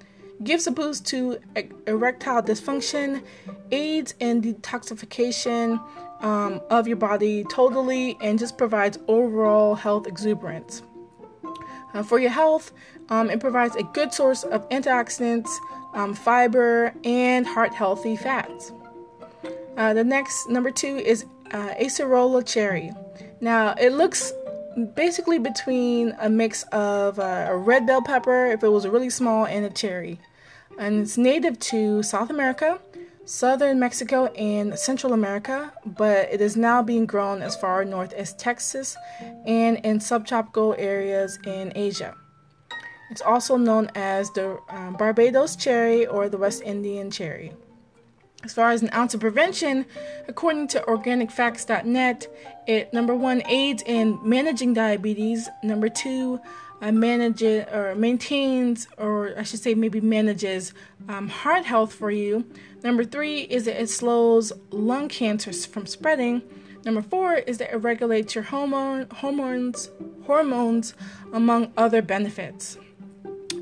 gives 0.43 0.67
a 0.67 0.71
boost 0.71 1.07
to 1.07 1.39
erectile 1.87 2.43
dysfunction, 2.43 3.23
aids 3.71 4.15
in 4.21 4.41
detoxification, 4.41 5.81
um, 6.21 6.61
of 6.71 6.87
your 6.87 6.97
body 6.97 7.45
totally 7.51 8.17
and 8.21 8.39
just 8.39 8.57
provides 8.57 8.99
overall 9.09 9.75
health 9.75 10.07
exuberance. 10.07 10.83
Uh, 11.93 12.03
for 12.03 12.19
your 12.19 12.31
health, 12.31 12.73
um, 13.09 13.31
it 13.31 13.41
provides 13.41 13.77
a 13.77 13.83
good 13.83 14.13
source 14.13 14.43
of 14.43 14.69
antioxidants, 14.71 15.51
um, 15.95 16.15
fiber, 16.15 16.93
and 17.05 17.47
heart 17.47 17.73
healthy 17.73 18.17
fats. 18.17 18.73
Uh, 19.77 19.95
the 19.95 20.03
next, 20.03 20.49
number 20.49 20.71
two, 20.71 20.97
is 20.97 21.25
uh, 21.53 21.75
acerola 21.75 22.45
cherry. 22.47 22.93
Now, 23.41 23.75
it 23.75 23.93
looks 23.93 24.33
basically 24.95 25.39
between 25.39 26.15
a 26.21 26.29
mix 26.29 26.65
of 26.73 27.19
uh, 27.19 27.47
a 27.49 27.57
red 27.57 27.87
bell 27.87 28.03
pepper, 28.03 28.47
if 28.47 28.65
it 28.65 28.69
was 28.69 28.87
really 28.89 29.11
small, 29.11 29.47
and 29.47 29.65
a 29.65 29.71
cherry. 29.71 30.19
And 30.79 31.03
it's 31.03 31.17
native 31.17 31.61
to 31.61 32.03
South 32.03 32.31
America, 32.31 32.81
southern 33.25 33.79
Mexico, 33.79 34.27
and 34.27 34.79
Central 34.79 35.13
America, 35.13 35.73
but 35.85 36.29
it 36.33 36.41
is 36.41 36.57
now 36.57 36.83
being 36.83 37.07
grown 37.07 37.43
as 37.43 37.57
far 37.57 37.85
north 37.85 38.13
as 38.13 38.35
Texas 38.35 38.97
and 39.47 39.79
in 39.79 40.01
subtropical 40.01 40.75
areas 40.79 41.39
in 41.47 41.73
Asia. 41.75 42.15
It's 43.11 43.23
also 43.23 43.57
known 43.57 43.91
as 43.95 44.31
the 44.31 44.59
um, 44.69 44.95
Barbados 44.95 45.57
cherry 45.57 46.07
or 46.07 46.29
the 46.29 46.39
West 46.39 46.63
Indian 46.63 47.11
cherry. 47.11 47.53
As 48.45 48.53
far 48.53 48.71
as 48.71 48.83
an 48.83 48.91
ounce 48.93 49.15
of 49.15 49.21
prevention, 49.21 49.87
according 50.29 50.69
to 50.69 50.81
organicfacts.net, 50.81 52.27
it 52.67 52.93
number 52.93 53.15
one 53.15 53.43
aids 53.47 53.83
in 53.87 54.19
managing 54.23 54.75
diabetes. 54.75 55.49
Number 55.63 55.89
two, 55.89 56.41
uh, 56.83 56.93
manages 56.93 57.67
or 57.73 57.95
maintains, 57.95 58.89
or 58.99 59.35
I 59.39 59.43
should 59.43 59.61
say, 59.61 59.75
maybe 59.75 60.01
manages 60.01 60.75
um, 61.09 61.29
heart 61.29 61.65
health 61.65 61.93
for 61.93 62.11
you. 62.11 62.45
Number 62.83 63.05
three 63.05 63.41
is 63.43 63.65
that 63.65 63.81
it 63.81 63.89
slows 63.89 64.53
lung 64.71 65.09
cancer 65.09 65.53
from 65.53 65.87
spreading. 65.87 66.43
Number 66.85 67.01
four 67.01 67.35
is 67.35 67.59
that 67.59 67.73
it 67.73 67.79
regulates 67.79 68.35
your 68.35 68.45
hormone, 68.45 69.07
hormones, 69.11 69.91
hormones, 70.27 70.95
among 71.33 71.73
other 71.77 72.03
benefits. 72.03 72.77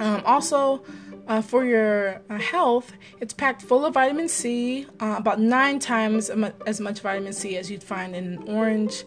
Um, 0.00 0.23
also, 0.25 0.83
uh, 1.28 1.40
for 1.40 1.64
your 1.64 2.21
uh, 2.28 2.38
health, 2.38 2.92
it's 3.21 3.33
packed 3.33 3.62
full 3.62 3.85
of 3.85 3.95
vitamin 3.95 4.28
C, 4.28 4.87
uh, 4.99 5.14
about 5.19 5.38
nine 5.38 5.78
times 5.78 6.31
as 6.66 6.81
much 6.81 7.00
vitamin 7.00 7.33
C 7.33 7.57
as 7.57 7.71
you'd 7.71 7.85
find 7.85 8.16
in 8.16 8.25
an 8.25 8.49
orange. 8.49 9.04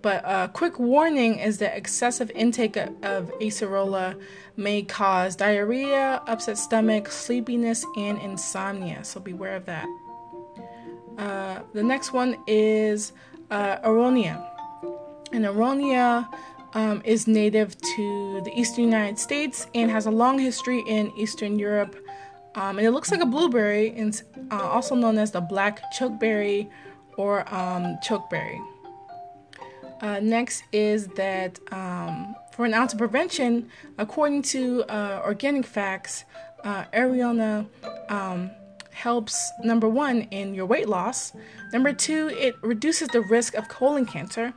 But 0.00 0.22
a 0.24 0.28
uh, 0.28 0.48
quick 0.48 0.78
warning 0.78 1.38
is 1.38 1.58
that 1.58 1.76
excessive 1.76 2.30
intake 2.34 2.76
of, 2.76 3.32
acerola 3.40 4.20
may 4.56 4.82
cause 4.82 5.34
diarrhea, 5.34 6.22
upset 6.26 6.58
stomach, 6.58 7.10
sleepiness, 7.10 7.84
and 7.96 8.18
insomnia. 8.20 9.04
So 9.04 9.20
beware 9.20 9.56
of 9.56 9.66
that. 9.66 9.86
Uh, 11.16 11.62
the 11.72 11.82
next 11.82 12.12
one 12.12 12.36
is 12.46 13.12
uh, 13.50 13.78
aronia. 13.78 14.44
And 15.32 15.44
aronia 15.44 16.28
um, 16.74 17.02
is 17.04 17.26
native 17.26 17.76
to 17.80 18.40
the 18.44 18.52
eastern 18.54 18.84
United 18.84 19.18
States 19.18 19.66
and 19.74 19.90
has 19.90 20.06
a 20.06 20.10
long 20.10 20.38
history 20.38 20.84
in 20.86 21.12
Eastern 21.16 21.58
Europe. 21.58 21.96
Um, 22.54 22.78
and 22.78 22.86
it 22.86 22.92
looks 22.92 23.10
like 23.10 23.20
a 23.20 23.26
blueberry, 23.26 23.90
and 23.96 24.20
uh, 24.50 24.62
also 24.62 24.94
known 24.94 25.18
as 25.18 25.30
the 25.30 25.40
black 25.40 25.80
chokeberry 25.92 26.68
or 27.16 27.40
um, 27.54 27.98
chokeberry. 28.04 28.58
Uh, 30.00 30.20
next 30.20 30.62
is 30.72 31.08
that 31.08 31.58
um, 31.72 32.36
for 32.52 32.64
an 32.64 32.74
ounce 32.74 32.92
of 32.92 32.98
prevention, 32.98 33.68
according 33.98 34.42
to 34.42 34.84
uh, 34.84 35.22
Organic 35.24 35.66
Facts, 35.66 36.24
uh, 36.64 36.84
aronia 36.92 37.66
um, 38.08 38.50
helps 38.90 39.52
number 39.62 39.88
one 39.88 40.22
in 40.30 40.54
your 40.54 40.66
weight 40.66 40.88
loss. 40.88 41.32
Number 41.72 41.92
two, 41.92 42.28
it 42.30 42.56
reduces 42.62 43.08
the 43.08 43.20
risk 43.20 43.54
of 43.54 43.68
colon 43.68 44.06
cancer. 44.06 44.52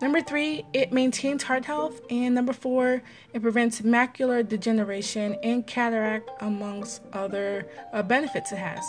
Number 0.00 0.20
three, 0.20 0.64
it 0.72 0.92
maintains 0.92 1.44
heart 1.44 1.64
health. 1.64 2.00
And 2.10 2.34
number 2.34 2.52
four, 2.52 3.02
it 3.32 3.42
prevents 3.42 3.82
macular 3.82 4.46
degeneration 4.46 5.36
and 5.42 5.66
cataract, 5.66 6.30
amongst 6.40 7.02
other 7.12 7.68
uh, 7.92 8.02
benefits 8.02 8.50
it 8.50 8.56
has. 8.56 8.84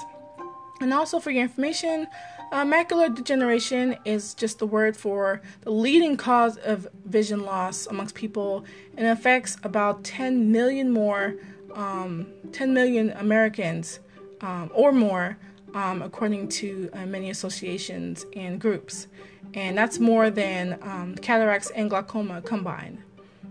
And 0.82 0.94
also, 0.94 1.20
for 1.20 1.32
your 1.32 1.44
information, 1.44 2.08
uh, 2.54 2.64
macular 2.64 3.14
degeneration 3.14 3.98
is 4.06 4.34
just 4.34 4.60
the 4.60 4.66
word 4.66 4.96
for 4.96 5.42
the 5.62 5.72
leading 5.72 6.16
cause 6.16 6.58
of 6.58 6.88
vision 7.06 7.44
loss 7.44 7.88
amongst 7.88 8.16
people 8.16 8.64
and 8.96 9.08
affects 9.08 9.58
about 9.64 10.04
10 10.04 10.52
million 10.52 10.92
more, 10.92 11.36
um, 11.74 12.28
10 12.52 12.74
million 12.74 13.10
Americans 13.12 14.00
um, 14.42 14.72
or 14.74 14.92
more, 14.92 15.38
um, 15.74 16.02
according 16.02 16.48
to 16.48 16.90
uh, 16.94 17.06
many 17.06 17.30
associations 17.30 18.26
and 18.36 18.62
groups 18.62 19.08
and 19.54 19.78
that's 19.78 20.00
more 20.00 20.30
than 20.30 20.80
um, 20.82 21.16
cataracts 21.16 21.70
and 21.72 21.90
glaucoma 21.90 22.42
combined. 22.42 23.00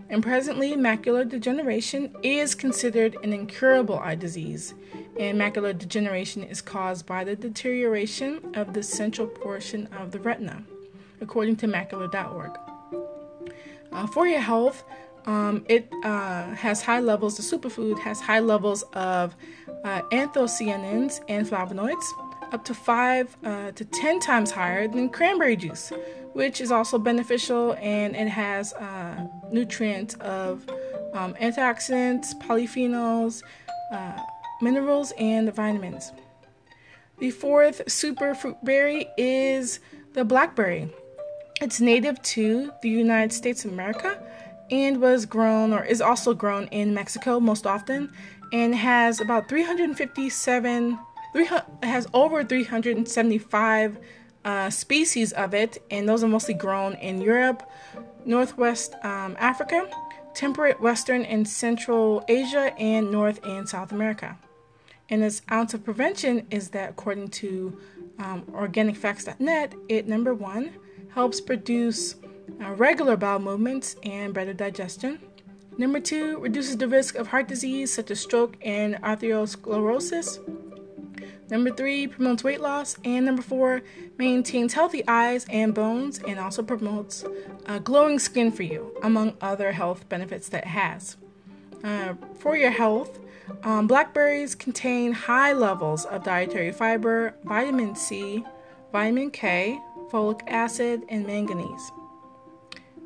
And 0.09 0.21
presently, 0.21 0.73
macular 0.73 1.27
degeneration 1.27 2.13
is 2.21 2.55
considered 2.55 3.17
an 3.23 3.33
incurable 3.33 3.97
eye 3.99 4.15
disease, 4.15 4.73
and 5.17 5.39
macular 5.39 5.77
degeneration 5.77 6.43
is 6.43 6.61
caused 6.61 7.05
by 7.05 7.23
the 7.23 7.35
deterioration 7.35 8.53
of 8.55 8.73
the 8.73 8.83
central 8.83 9.27
portion 9.27 9.87
of 9.97 10.11
the 10.11 10.19
retina, 10.19 10.63
according 11.21 11.55
to 11.57 11.67
macular.org. 11.67 12.51
Uh, 13.91 14.07
for 14.07 14.27
your 14.27 14.39
health, 14.39 14.83
um, 15.25 15.63
it 15.69 15.89
uh, 16.03 16.53
has 16.55 16.81
high 16.81 16.99
levels, 16.99 17.37
the 17.37 17.43
superfood 17.43 17.99
has 17.99 18.19
high 18.19 18.39
levels 18.39 18.83
of 18.93 19.35
uh, 19.83 20.01
anthocyanins 20.11 21.21
and 21.29 21.47
flavonoids, 21.47 22.03
up 22.51 22.65
to 22.65 22.73
5 22.73 23.37
uh, 23.43 23.71
to 23.71 23.85
10 23.85 24.19
times 24.19 24.51
higher 24.51 24.87
than 24.87 25.09
cranberry 25.09 25.55
juice, 25.55 25.91
which 26.33 26.59
is 26.59 26.71
also 26.71 26.97
beneficial 26.97 27.73
and 27.79 28.15
it 28.15 28.27
has 28.27 28.73
uh, 28.73 29.27
nutrients 29.51 30.15
of 30.15 30.67
um, 31.13 31.33
antioxidants, 31.35 32.33
polyphenols, 32.41 33.43
uh, 33.91 34.19
minerals, 34.63 35.13
and 35.17 35.53
vitamins. 35.53 36.11
The 37.19 37.31
fourth 37.31 37.89
super 37.91 38.33
fruit 38.33 38.57
berry 38.63 39.07
is 39.17 39.79
the 40.13 40.25
blackberry. 40.25 40.89
It's 41.61 41.79
native 41.79 42.21
to 42.23 42.71
the 42.81 42.89
United 42.89 43.33
States 43.33 43.63
of 43.65 43.71
America 43.71 44.21
and 44.71 44.99
was 44.99 45.25
grown 45.25 45.71
or 45.73 45.83
is 45.83 46.01
also 46.01 46.33
grown 46.33 46.67
in 46.67 46.93
Mexico 46.93 47.39
most 47.39 47.67
often 47.67 48.11
and 48.51 48.73
has 48.75 49.21
about 49.21 49.49
357 49.49 50.99
300, 51.33 51.63
has 51.81 52.07
over 52.13 52.43
375 52.43 53.97
uh, 54.45 54.69
species 54.69 55.33
of 55.33 55.53
it, 55.53 55.81
and 55.89 56.07
those 56.07 56.23
are 56.23 56.27
mostly 56.27 56.53
grown 56.53 56.93
in 56.95 57.21
Europe, 57.21 57.69
Northwest 58.25 58.93
um, 59.03 59.35
Africa, 59.39 59.89
temperate 60.35 60.79
Western 60.79 61.23
and 61.25 61.47
Central 61.47 62.23
Asia, 62.27 62.73
and 62.77 63.11
North 63.11 63.39
and 63.45 63.67
South 63.67 63.91
America. 63.91 64.37
And 65.09 65.23
its 65.23 65.41
ounce 65.51 65.73
of 65.73 65.83
prevention 65.83 66.47
is 66.49 66.69
that, 66.69 66.91
according 66.91 67.29
to 67.29 67.77
um, 68.19 68.43
organicfacts.net, 68.51 69.75
it 69.89 70.07
number 70.07 70.33
one 70.33 70.73
helps 71.13 71.41
produce 71.41 72.15
uh, 72.61 72.71
regular 72.71 73.15
bowel 73.15 73.39
movements 73.39 73.95
and 74.03 74.33
better 74.33 74.53
digestion. 74.53 75.19
Number 75.77 75.99
two, 75.99 76.37
reduces 76.39 76.77
the 76.77 76.87
risk 76.87 77.15
of 77.15 77.27
heart 77.27 77.47
disease 77.47 77.91
such 77.91 78.11
as 78.11 78.19
stroke 78.19 78.57
and 78.61 78.95
arteriosclerosis. 78.95 80.39
Number 81.49 81.71
three, 81.71 82.07
promotes 82.07 82.43
weight 82.43 82.61
loss. 82.61 82.97
And 83.03 83.25
number 83.25 83.41
four, 83.41 83.81
maintains 84.17 84.73
healthy 84.73 85.03
eyes 85.07 85.45
and 85.49 85.73
bones 85.73 86.19
and 86.19 86.39
also 86.39 86.63
promotes 86.63 87.25
uh, 87.65 87.79
glowing 87.79 88.19
skin 88.19 88.51
for 88.51 88.63
you, 88.63 88.95
among 89.03 89.35
other 89.41 89.71
health 89.71 90.07
benefits 90.09 90.49
that 90.49 90.63
it 90.63 90.69
has. 90.69 91.17
Uh, 91.83 92.13
for 92.39 92.55
your 92.55 92.71
health, 92.71 93.19
um, 93.63 93.87
blackberries 93.87 94.55
contain 94.55 95.11
high 95.11 95.53
levels 95.53 96.05
of 96.05 96.23
dietary 96.23 96.71
fiber, 96.71 97.35
vitamin 97.43 97.95
C, 97.95 98.43
vitamin 98.91 99.31
K, 99.31 99.79
folic 100.11 100.41
acid, 100.47 101.03
and 101.09 101.25
manganese. 101.25 101.91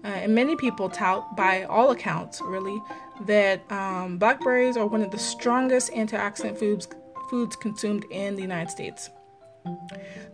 Uh, 0.04 0.08
and 0.08 0.36
many 0.36 0.56
people 0.56 0.90
tout, 0.90 1.36
by 1.36 1.64
all 1.64 1.92
accounts, 1.92 2.42
really, 2.42 2.82
that 3.26 3.70
um, 3.72 4.18
blackberries 4.18 4.78
are 4.78 4.86
one 4.86 5.02
of 5.02 5.12
the 5.12 5.20
strongest 5.20 5.92
antioxidant 5.92 6.58
foods 6.58 6.88
foods 7.30 7.56
consumed 7.56 8.06
in 8.10 8.36
the 8.36 8.42
United 8.42 8.70
States. 8.70 9.10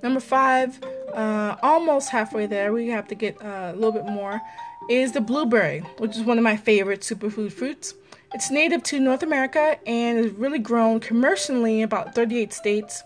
Number 0.03 0.20
five, 0.20 0.79
uh, 1.13 1.55
almost 1.63 2.10
halfway 2.10 2.46
there, 2.46 2.72
we 2.72 2.89
have 2.89 3.08
to 3.08 3.15
get 3.15 3.41
uh, 3.41 3.72
a 3.74 3.75
little 3.75 3.91
bit 3.91 4.05
more, 4.05 4.41
is 4.89 5.13
the 5.13 5.22
blueberry, 5.22 5.79
which 5.98 6.15
is 6.15 6.24
one 6.24 6.38
of 6.38 6.43
my 6.43 6.55
favorite 6.55 7.01
superfood 7.01 7.51
fruits. 7.51 7.96
It's 8.34 8.50
native 8.50 8.82
to 8.84 9.00
North 9.00 9.22
America 9.22 9.78
and 9.86 10.18
is 10.18 10.32
really 10.32 10.58
grown 10.58 11.00
commercially 11.00 11.80
in 11.80 11.84
about 11.84 12.16
38 12.16 12.52
states. 12.52 13.04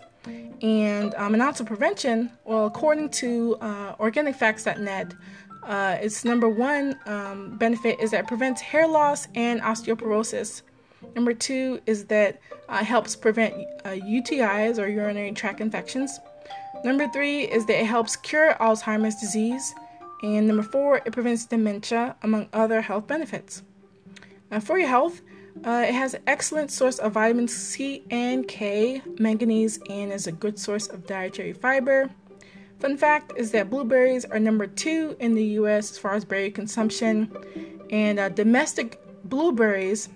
And 0.62 1.14
um, 1.16 1.34
an 1.34 1.42
ounce 1.42 1.60
of 1.60 1.68
prevention, 1.68 2.32
well, 2.46 2.66
according 2.66 3.10
to 3.10 3.58
uh, 3.60 3.96
organicfacts.net, 3.96 5.14
uh, 5.64 5.98
its 6.02 6.24
number 6.24 6.48
one 6.48 6.98
um, 7.06 7.58
benefit 7.58 8.00
is 8.00 8.12
that 8.12 8.22
it 8.22 8.28
prevents 8.28 8.62
hair 8.62 8.88
loss 8.88 9.28
and 9.36 9.60
osteoporosis. 9.62 10.62
Number 11.14 11.34
two 11.34 11.82
is 11.86 12.06
that 12.06 12.40
uh, 12.70 12.84
helps 12.84 13.16
prevent 13.16 13.54
uh, 13.84 13.90
UTIs 13.90 14.82
or 14.82 14.88
urinary 14.88 15.34
tract 15.34 15.60
infections. 15.60 16.20
Number 16.86 17.08
three 17.10 17.42
is 17.42 17.66
that 17.66 17.82
it 17.82 17.86
helps 17.86 18.16
cure 18.16 18.54
Alzheimer's 18.62 19.16
disease. 19.16 19.76
And 20.24 20.48
number 20.48 20.64
four, 20.64 21.02
it 21.06 21.12
prevents 21.12 21.46
dementia, 21.46 22.16
among 22.24 22.48
other 22.54 22.82
health 22.82 23.08
benefits. 23.08 23.62
Uh, 24.52 24.60
for 24.60 24.78
your 24.78 24.90
health, 24.90 25.22
Uh, 25.66 25.86
it 25.88 25.94
has 25.94 26.14
an 26.14 26.22
excellent 26.28 26.72
source 26.72 27.00
of 27.00 27.14
vitamin 27.14 27.48
C 27.48 28.04
and 28.12 28.48
K, 28.48 29.02
manganese, 29.20 29.80
and 29.90 30.14
is 30.14 30.28
a 30.28 30.32
good 30.32 30.60
source 30.60 30.88
of 30.88 31.08
dietary 31.08 31.54
fiber. 31.54 32.10
Fun 32.80 32.96
fact 32.96 33.34
is 33.38 33.52
that 33.52 33.70
blueberries 33.70 34.24
are 34.26 34.40
number 34.40 34.68
two 34.68 35.16
in 35.20 35.34
the 35.34 35.44
US 35.62 35.92
as 35.92 35.98
far 35.98 36.14
as 36.14 36.24
berry 36.24 36.52
consumption, 36.52 37.32
and 37.90 38.20
uh, 38.20 38.30
domestic 38.30 39.02
blueberries, 39.24 40.10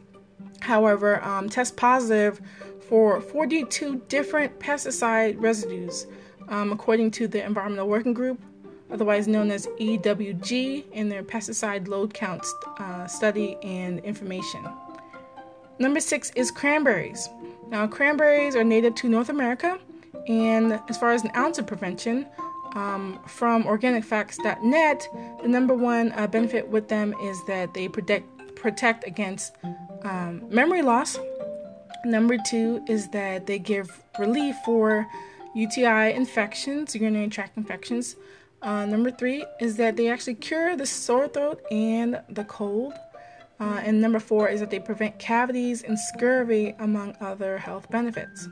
however, 0.60 1.24
um, 1.24 1.50
test 1.50 1.76
positive 1.76 2.40
for 2.88 3.20
42 3.20 4.04
different 4.10 4.60
pesticide 4.60 5.42
residues, 5.42 6.06
um, 6.50 6.72
according 6.72 7.10
to 7.12 7.28
the 7.28 7.44
Environmental 7.44 7.88
Working 7.88 8.14
Group, 8.14 8.40
otherwise 8.92 9.28
known 9.28 9.52
as 9.52 9.68
EWG, 9.80 10.92
in 10.92 11.10
their 11.10 11.24
pesticide 11.24 11.88
load 11.88 12.14
count 12.14 12.46
uh, 12.78 13.08
study 13.08 13.58
and 13.64 14.00
information. 14.00 14.68
Number 15.80 16.00
six 16.00 16.32
is 16.36 16.52
cranberries. 16.52 17.30
Now, 17.70 17.88
cranberries 17.88 18.56
are 18.56 18.64
native 18.64 18.96
to 18.96 19.10
North 19.10 19.30
America, 19.30 19.80
and 20.28 20.80
as 20.90 20.98
far 20.98 21.12
as 21.12 21.24
an 21.24 21.32
ounce 21.36 21.58
of 21.58 21.68
prevention, 21.68 22.28
um, 22.76 23.20
from 23.28 23.64
organicfacts.net, 23.64 25.08
the 25.42 25.48
number 25.48 25.74
one 25.74 26.12
uh, 26.14 26.28
benefit 26.28 26.68
with 26.68 26.88
them 26.88 27.14
is 27.24 27.44
that 27.46 27.74
they 27.74 27.88
protect 27.88 28.26
protect 28.56 29.08
against 29.08 29.56
um, 30.04 30.44
memory 30.50 30.84
loss. 30.84 31.18
Number 32.06 32.38
two 32.48 32.84
is 32.88 33.10
that 33.10 33.48
they 33.48 33.58
give 33.58 33.90
relief 34.20 34.56
for 34.64 35.08
UTI 35.56 36.14
infections, 36.14 36.96
urinary 36.96 37.28
tract 37.28 37.58
infections. 37.58 38.16
Uh, 38.62 38.86
number 38.86 39.12
three 39.12 39.46
is 39.60 39.78
that 39.78 39.98
they 39.98 40.10
actually 40.10 40.36
cure 40.36 40.76
the 40.76 40.86
sore 40.86 41.28
throat 41.28 41.62
and 41.72 42.22
the 42.30 42.44
cold. 42.44 42.94
Uh, 43.60 43.80
and 43.84 44.02
number 44.02 44.20
four 44.20 44.50
is 44.50 44.60
that 44.60 44.70
they 44.70 44.80
prevent 44.80 45.18
cavities 45.20 45.84
and 45.84 45.98
scurvy, 45.98 46.76
among 46.80 47.16
other 47.22 47.58
health 47.58 47.90
benefits. 47.92 48.48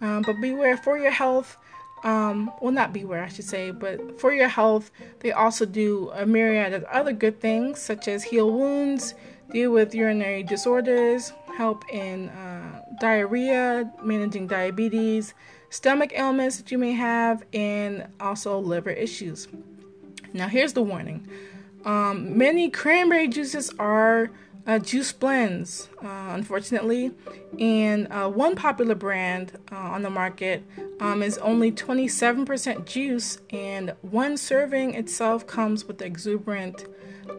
Um, 0.00 0.22
but 0.22 0.40
beware 0.40 0.76
for 0.76 0.98
your 0.98 1.10
health 1.10 1.56
um, 2.02 2.50
well, 2.60 2.72
not 2.72 2.92
beware, 2.92 3.22
I 3.22 3.28
should 3.28 3.44
say, 3.44 3.70
but 3.70 4.20
for 4.20 4.32
your 4.32 4.48
health, 4.48 4.90
they 5.20 5.32
also 5.32 5.66
do 5.66 6.10
a 6.14 6.24
myriad 6.24 6.72
of 6.72 6.84
other 6.84 7.12
good 7.12 7.40
things, 7.40 7.80
such 7.80 8.08
as 8.08 8.24
heal 8.24 8.50
wounds, 8.50 9.14
deal 9.52 9.70
with 9.70 9.94
urinary 9.94 10.42
disorders, 10.42 11.32
help 11.56 11.84
in 11.92 12.30
uh, 12.30 12.82
diarrhea, 13.00 13.90
managing 14.02 14.46
diabetes, 14.46 15.34
stomach 15.70 16.12
ailments 16.14 16.58
that 16.58 16.70
you 16.70 16.78
may 16.78 16.92
have, 16.92 17.44
and 17.52 18.06
also 18.20 18.58
liver 18.58 18.90
issues. 18.90 19.48
Now, 20.32 20.48
here's 20.48 20.74
the 20.74 20.82
warning 20.82 21.26
um, 21.84 22.36
many 22.36 22.68
cranberry 22.68 23.28
juices 23.28 23.72
are 23.78 24.30
uh, 24.66 24.78
juice 24.78 25.12
blends, 25.12 25.88
uh, 26.02 26.28
unfortunately. 26.30 27.12
And 27.58 28.06
uh, 28.10 28.28
one 28.28 28.54
popular 28.54 28.94
brand 28.94 29.58
uh, 29.72 29.76
on 29.76 30.02
the 30.02 30.10
market 30.10 30.62
um, 31.00 31.22
is 31.22 31.38
only 31.38 31.72
27% 31.72 32.84
juice, 32.84 33.38
and 33.50 33.94
one 34.02 34.36
serving 34.36 34.94
itself 34.94 35.46
comes 35.46 35.86
with 35.86 35.98
the 35.98 36.04
exuberant 36.04 36.84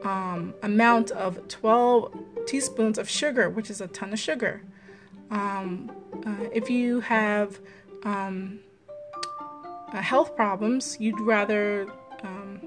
um, 0.04 0.54
amount 0.64 1.12
of 1.12 1.48
12 1.48 2.18
teaspoons 2.48 2.98
of 2.98 3.10
sugar, 3.10 3.50
which 3.50 3.70
is 3.70 3.82
a 3.82 3.88
ton 3.88 4.14
of 4.14 4.20
sugar. 4.20 4.64
Um, 5.30 5.92
uh, 6.26 6.50
if 6.52 6.70
you 6.70 7.00
have 7.02 7.60
um, 8.04 8.60
uh, 9.94 10.02
health 10.02 10.36
problems, 10.36 10.98
you'd 11.00 11.20
rather 11.20 11.88
um, 12.24 12.62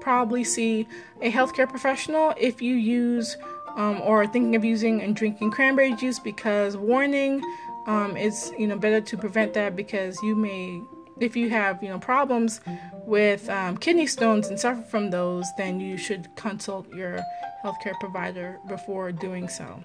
probably 0.00 0.44
see 0.44 0.86
a 1.22 1.30
healthcare 1.30 1.68
professional 1.68 2.34
if 2.36 2.60
you 2.60 2.74
use 2.74 3.36
um, 3.76 4.00
or 4.02 4.26
thinking 4.26 4.56
of 4.56 4.64
using 4.64 5.00
and 5.00 5.14
drinking 5.14 5.50
cranberry 5.50 5.94
juice 5.94 6.18
because 6.18 6.76
warning 6.76 7.42
um, 7.86 8.16
it's 8.16 8.52
you 8.58 8.66
know 8.66 8.76
better 8.76 9.00
to 9.00 9.16
prevent 9.16 9.54
that 9.54 9.76
because 9.76 10.20
you 10.22 10.34
may 10.34 10.80
if 11.20 11.36
you 11.36 11.50
have 11.50 11.82
you 11.82 11.88
know 11.88 11.98
problems 11.98 12.60
with 13.06 13.48
um, 13.48 13.76
kidney 13.76 14.06
stones 14.06 14.48
and 14.48 14.58
suffer 14.58 14.82
from 14.82 15.10
those 15.10 15.46
then 15.56 15.80
you 15.80 15.96
should 15.96 16.28
consult 16.36 16.92
your 16.92 17.20
healthcare 17.64 17.98
provider 18.00 18.58
before 18.68 19.12
doing 19.12 19.48
so. 19.48 19.84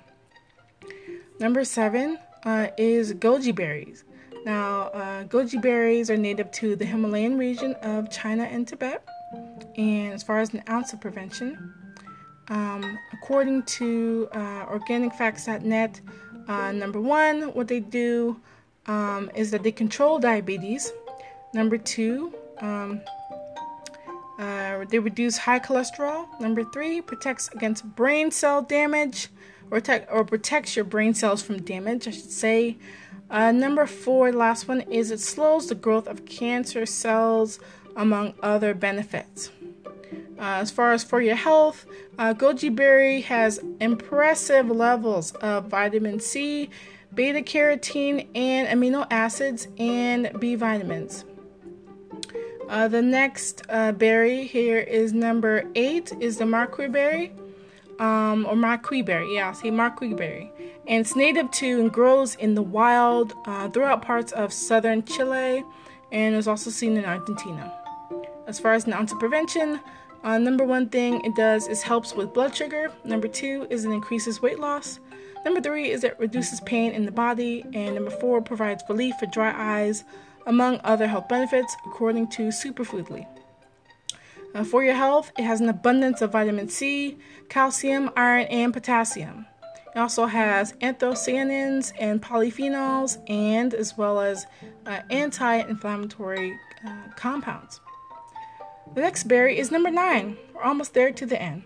Number 1.39 1.63
seven 1.65 2.17
uh, 2.43 2.67
is 2.77 3.13
goji 3.13 3.53
berries 3.53 4.03
now 4.45 4.83
uh, 4.93 5.23
goji 5.25 5.61
berries 5.61 6.09
are 6.09 6.17
native 6.17 6.49
to 6.51 6.77
the 6.77 6.85
himalayan 6.85 7.37
region 7.37 7.73
of 7.81 8.09
china 8.09 8.43
and 8.43 8.67
tibet 8.67 9.03
and 9.77 10.13
as 10.13 10.23
far 10.23 10.39
as 10.39 10.53
an 10.53 10.63
ounce 10.69 10.93
of 10.93 11.01
prevention, 11.01 11.73
um, 12.47 12.97
according 13.13 13.63
to 13.63 14.29
uh, 14.31 14.65
organicfacts.net, 14.67 16.01
uh, 16.47 16.71
number 16.71 17.01
one, 17.01 17.53
what 17.53 17.67
they 17.67 17.79
do 17.79 18.39
um, 18.85 19.29
is 19.35 19.51
that 19.51 19.63
they 19.63 19.71
control 19.71 20.19
diabetes. 20.19 20.93
Number 21.53 21.77
two, 21.77 22.33
um, 22.59 23.01
uh, 24.37 24.85
they 24.89 24.99
reduce 24.99 25.37
high 25.37 25.59
cholesterol. 25.59 26.27
Number 26.39 26.63
three, 26.65 27.01
protects 27.01 27.49
against 27.49 27.83
brain 27.95 28.31
cell 28.31 28.61
damage 28.61 29.29
or, 29.71 29.81
te- 29.81 30.05
or 30.09 30.23
protects 30.23 30.75
your 30.75 30.85
brain 30.85 31.13
cells 31.13 31.41
from 31.41 31.61
damage, 31.61 32.07
I 32.07 32.11
should 32.11 32.31
say. 32.31 32.77
Uh, 33.29 33.51
number 33.51 33.85
four, 33.85 34.31
last 34.31 34.67
one, 34.67 34.81
is 34.81 35.11
it 35.11 35.19
slows 35.19 35.67
the 35.67 35.75
growth 35.75 36.07
of 36.07 36.25
cancer 36.25 36.85
cells, 36.85 37.59
among 37.95 38.33
other 38.41 38.73
benefits. 38.73 39.51
Uh, 40.37 40.59
as 40.59 40.69
far 40.69 40.91
as 40.91 41.03
for 41.03 41.21
your 41.21 41.35
health, 41.35 41.85
uh, 42.19 42.33
goji 42.33 42.73
berry 42.73 43.21
has 43.21 43.59
impressive 43.79 44.69
levels 44.69 45.31
of 45.35 45.67
vitamin 45.67 46.19
C, 46.19 46.69
beta 47.13 47.41
carotene, 47.41 48.27
and 48.35 48.67
amino 48.67 49.07
acids 49.09 49.67
and 49.77 50.37
B 50.39 50.55
vitamins. 50.55 51.23
Uh, 52.67 52.87
the 52.87 53.01
next 53.01 53.61
uh, 53.69 53.91
berry 53.93 54.45
here 54.45 54.79
is 54.79 55.13
number 55.13 55.63
eight 55.75 56.11
is 56.19 56.37
the 56.37 56.45
maqui 56.45 56.91
berry, 56.91 57.31
um, 57.99 58.45
or 58.45 58.55
maqui 58.55 59.05
berry. 59.05 59.35
Yeah, 59.35 59.47
I'll 59.47 59.53
say 59.53 59.71
maqui 59.71 60.15
berry, 60.15 60.51
and 60.87 61.01
it's 61.01 61.15
native 61.15 61.51
to 61.51 61.79
and 61.79 61.91
grows 61.91 62.35
in 62.35 62.55
the 62.55 62.61
wild 62.61 63.33
uh, 63.45 63.69
throughout 63.69 64.01
parts 64.01 64.31
of 64.31 64.53
southern 64.53 65.03
Chile, 65.03 65.63
and 66.11 66.35
is 66.35 66.47
also 66.47 66.69
seen 66.69 66.97
in 66.97 67.05
Argentina. 67.05 67.73
As 68.47 68.59
far 68.59 68.73
as 68.73 68.85
an 68.85 68.93
ounce 68.93 69.11
of 69.11 69.19
prevention, 69.19 69.79
uh, 70.23 70.37
number 70.37 70.63
one 70.63 70.89
thing 70.89 71.23
it 71.23 71.35
does 71.35 71.67
is 71.67 71.83
helps 71.83 72.15
with 72.15 72.33
blood 72.33 72.55
sugar. 72.55 72.91
Number 73.03 73.27
two 73.27 73.67
is 73.69 73.85
it 73.85 73.91
increases 73.91 74.41
weight 74.41 74.59
loss. 74.59 74.99
Number 75.45 75.61
three 75.61 75.91
is 75.91 76.03
it 76.03 76.19
reduces 76.19 76.59
pain 76.61 76.91
in 76.91 77.05
the 77.05 77.11
body. 77.11 77.63
And 77.73 77.93
number 77.93 78.09
four 78.09 78.41
provides 78.41 78.83
relief 78.89 79.13
for 79.19 79.27
dry 79.27 79.53
eyes, 79.55 80.03
among 80.47 80.79
other 80.83 81.07
health 81.07 81.27
benefits, 81.27 81.75
according 81.85 82.27
to 82.29 82.47
Superfoodly. 82.47 83.27
For 84.63 84.85
your 84.85 84.95
health, 84.95 85.33
it 85.37 85.43
has 85.43 85.59
an 85.59 85.67
abundance 85.67 86.21
of 86.21 86.31
vitamin 86.31 86.69
C, 86.69 87.17
calcium, 87.49 88.09
iron, 88.15 88.45
and 88.45 88.73
potassium. 88.73 89.45
It 89.93 89.99
also 89.99 90.27
has 90.27 90.71
anthocyanins 90.73 91.91
and 91.99 92.21
polyphenols, 92.21 93.17
and 93.29 93.73
as 93.73 93.97
well 93.97 94.21
as 94.21 94.45
uh, 94.85 95.01
anti 95.09 95.57
inflammatory 95.57 96.57
uh, 96.87 97.09
compounds. 97.17 97.81
The 98.93 99.01
next 99.01 99.25
berry 99.25 99.59
is 99.59 99.71
number 99.71 99.89
nine. 99.89 100.37
We're 100.53 100.63
almost 100.63 100.93
there 100.93 101.11
to 101.11 101.25
the 101.25 101.41
end. 101.41 101.63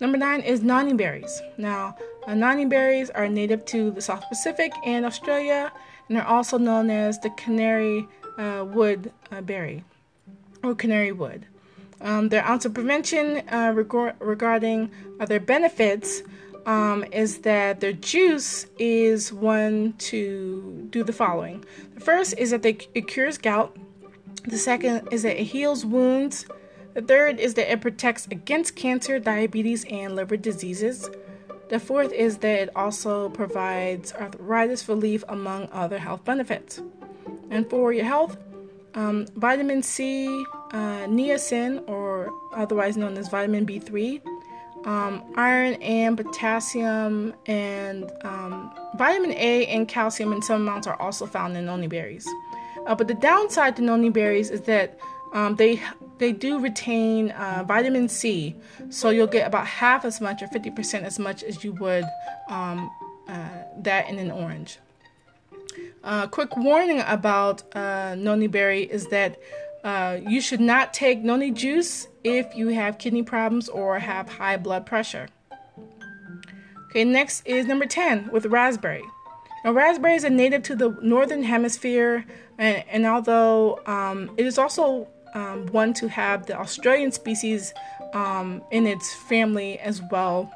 Number 0.00 0.16
nine 0.16 0.40
is 0.40 0.62
noni 0.62 0.94
berries. 0.94 1.42
Now, 1.58 1.96
uh, 2.26 2.34
noni 2.34 2.64
berries 2.64 3.10
are 3.10 3.28
native 3.28 3.66
to 3.66 3.90
the 3.90 4.00
South 4.00 4.24
Pacific 4.28 4.72
and 4.84 5.04
Australia, 5.04 5.70
and 6.08 6.16
are 6.16 6.26
also 6.26 6.56
known 6.56 6.88
as 6.88 7.18
the 7.20 7.30
canary 7.30 8.08
uh, 8.38 8.64
wood 8.66 9.12
uh, 9.30 9.42
berry 9.42 9.84
or 10.62 10.74
canary 10.74 11.12
wood. 11.12 11.46
Um, 12.00 12.28
their 12.28 12.44
ounce 12.44 12.64
of 12.64 12.74
prevention 12.74 13.42
uh, 13.48 13.72
reg- 13.74 14.14
regarding 14.20 14.90
their 15.26 15.40
benefits 15.40 16.22
um, 16.66 17.04
is 17.12 17.38
that 17.38 17.80
their 17.80 17.92
juice 17.92 18.66
is 18.78 19.32
one 19.32 19.94
to 19.98 20.86
do 20.90 21.04
the 21.04 21.12
following. 21.12 21.64
The 21.94 22.00
first 22.00 22.34
is 22.36 22.50
that 22.50 22.62
they, 22.62 22.78
it 22.94 23.06
cures 23.06 23.38
gout. 23.38 23.76
The 24.44 24.58
second 24.58 25.08
is 25.10 25.22
that 25.22 25.40
it 25.40 25.44
heals 25.44 25.86
wounds. 25.86 26.46
The 26.94 27.02
third 27.02 27.40
is 27.40 27.54
that 27.54 27.70
it 27.70 27.80
protects 27.80 28.26
against 28.26 28.74
cancer, 28.74 29.18
diabetes, 29.18 29.84
and 29.90 30.16
liver 30.16 30.36
diseases. 30.36 31.08
The 31.68 31.80
fourth 31.80 32.12
is 32.12 32.38
that 32.38 32.60
it 32.60 32.70
also 32.76 33.28
provides 33.30 34.12
arthritis 34.12 34.88
relief, 34.88 35.24
among 35.28 35.68
other 35.72 35.98
health 35.98 36.24
benefits. 36.24 36.80
And 37.50 37.68
for 37.68 37.92
your 37.92 38.04
health, 38.04 38.36
um, 38.96 39.26
vitamin 39.36 39.82
C, 39.82 40.26
uh, 40.72 41.06
niacin, 41.06 41.86
or 41.88 42.32
otherwise 42.52 42.96
known 42.96 43.16
as 43.18 43.28
vitamin 43.28 43.66
B3, 43.66 44.20
um, 44.86 45.22
iron 45.36 45.74
and 45.82 46.16
potassium, 46.16 47.34
and 47.46 48.10
um, 48.24 48.72
vitamin 48.96 49.32
A 49.32 49.66
and 49.66 49.86
calcium 49.86 50.32
in 50.32 50.42
some 50.42 50.62
amounts 50.62 50.86
are 50.86 51.00
also 51.00 51.26
found 51.26 51.56
in 51.56 51.66
noni 51.66 51.86
berries. 51.86 52.26
Uh, 52.86 52.94
but 52.94 53.06
the 53.06 53.14
downside 53.14 53.76
to 53.76 53.82
noni 53.82 54.10
berries 54.10 54.50
is 54.50 54.62
that 54.62 54.98
um, 55.34 55.56
they 55.56 55.82
they 56.18 56.32
do 56.32 56.58
retain 56.58 57.30
uh, 57.32 57.64
vitamin 57.66 58.08
C, 58.08 58.56
so 58.88 59.10
you'll 59.10 59.26
get 59.26 59.46
about 59.46 59.66
half 59.66 60.06
as 60.06 60.20
much 60.20 60.40
or 60.40 60.46
50% 60.46 61.02
as 61.02 61.18
much 61.18 61.42
as 61.42 61.62
you 61.62 61.72
would 61.74 62.04
um, 62.48 62.90
uh, 63.28 63.48
that 63.78 64.08
in 64.08 64.18
an 64.18 64.30
orange. 64.30 64.78
Uh, 66.06 66.24
quick 66.24 66.56
warning 66.56 67.00
about 67.00 67.64
uh, 67.74 68.14
noni 68.14 68.46
berry 68.46 68.84
is 68.84 69.08
that 69.08 69.40
uh, 69.82 70.16
you 70.24 70.40
should 70.40 70.60
not 70.60 70.94
take 70.94 71.24
noni 71.24 71.50
juice 71.50 72.06
if 72.22 72.54
you 72.54 72.68
have 72.68 72.96
kidney 72.96 73.24
problems 73.24 73.68
or 73.68 73.98
have 73.98 74.28
high 74.28 74.56
blood 74.56 74.86
pressure. 74.86 75.26
Okay, 76.90 77.02
next 77.02 77.44
is 77.44 77.66
number 77.66 77.86
10 77.86 78.30
with 78.30 78.46
raspberry. 78.46 79.02
Now, 79.64 79.72
raspberries 79.72 80.24
are 80.24 80.30
native 80.30 80.62
to 80.64 80.76
the 80.76 80.96
northern 81.02 81.42
hemisphere, 81.42 82.24
and, 82.56 82.84
and 82.88 83.04
although 83.04 83.80
um, 83.86 84.30
it 84.36 84.46
is 84.46 84.58
also 84.58 85.08
um, 85.34 85.66
one 85.72 85.92
to 85.94 86.08
have 86.08 86.46
the 86.46 86.56
Australian 86.56 87.10
species 87.10 87.74
um, 88.14 88.62
in 88.70 88.86
its 88.86 89.12
family 89.12 89.80
as 89.80 90.00
well. 90.12 90.52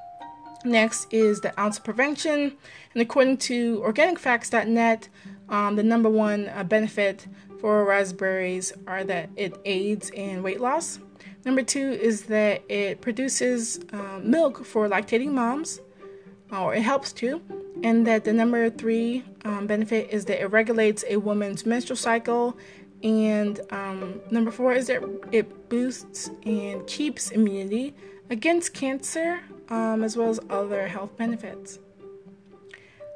Next 0.64 1.12
is 1.12 1.40
the 1.40 1.58
ounce 1.58 1.78
of 1.78 1.84
prevention, 1.84 2.52
and 2.94 3.02
according 3.02 3.38
to 3.38 3.80
organicfacts.net, 3.80 5.08
um, 5.50 5.76
the 5.76 5.82
number 5.82 6.08
one 6.08 6.48
uh, 6.48 6.64
benefit 6.64 7.26
for 7.60 7.84
raspberries 7.84 8.72
are 8.86 9.04
that 9.04 9.28
it 9.36 9.60
aids 9.64 10.10
in 10.10 10.42
weight 10.42 10.60
loss. 10.60 10.98
Number 11.44 11.62
two 11.62 11.90
is 11.92 12.22
that 12.24 12.62
it 12.68 13.00
produces 13.00 13.80
uh, 13.92 14.20
milk 14.22 14.64
for 14.64 14.88
lactating 14.88 15.32
moms, 15.32 15.80
or 16.52 16.74
it 16.74 16.82
helps 16.82 17.12
to. 17.14 17.42
And 17.82 18.06
that 18.06 18.24
the 18.24 18.32
number 18.32 18.68
three 18.70 19.24
um, 19.44 19.66
benefit 19.66 20.10
is 20.10 20.24
that 20.26 20.40
it 20.40 20.46
regulates 20.46 21.04
a 21.08 21.16
woman's 21.16 21.64
menstrual 21.64 21.96
cycle. 21.96 22.56
And 23.02 23.60
um, 23.70 24.20
number 24.30 24.50
four 24.50 24.74
is 24.74 24.86
that 24.88 25.02
it 25.32 25.68
boosts 25.70 26.30
and 26.44 26.86
keeps 26.86 27.30
immunity 27.30 27.94
against 28.28 28.74
cancer, 28.74 29.40
um, 29.70 30.04
as 30.04 30.16
well 30.16 30.28
as 30.28 30.40
other 30.50 30.86
health 30.88 31.16
benefits. 31.16 31.78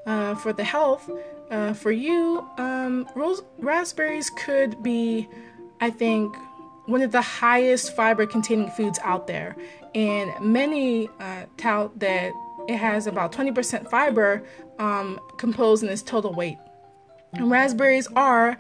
Uh, 0.06 0.34
for 0.34 0.52
the 0.52 0.64
health, 0.64 1.10
uh, 1.50 1.72
for 1.74 1.92
you, 1.92 2.46
um, 2.58 3.08
rose- 3.14 3.42
raspberries 3.58 4.30
could 4.30 4.82
be, 4.82 5.28
I 5.80 5.90
think, 5.90 6.34
one 6.86 7.02
of 7.02 7.12
the 7.12 7.22
highest 7.22 7.94
fiber 7.96 8.26
containing 8.26 8.70
foods 8.70 8.98
out 9.02 9.26
there. 9.26 9.56
And 9.94 10.32
many 10.40 11.08
uh, 11.20 11.44
tout 11.56 11.98
that 12.00 12.32
it 12.68 12.76
has 12.76 13.06
about 13.06 13.32
20% 13.32 13.88
fiber 13.90 14.42
um, 14.78 15.20
composed 15.38 15.82
in 15.82 15.88
its 15.88 16.02
total 16.02 16.32
weight. 16.32 16.58
And 17.32 17.50
raspberries 17.50 18.06
are 18.14 18.56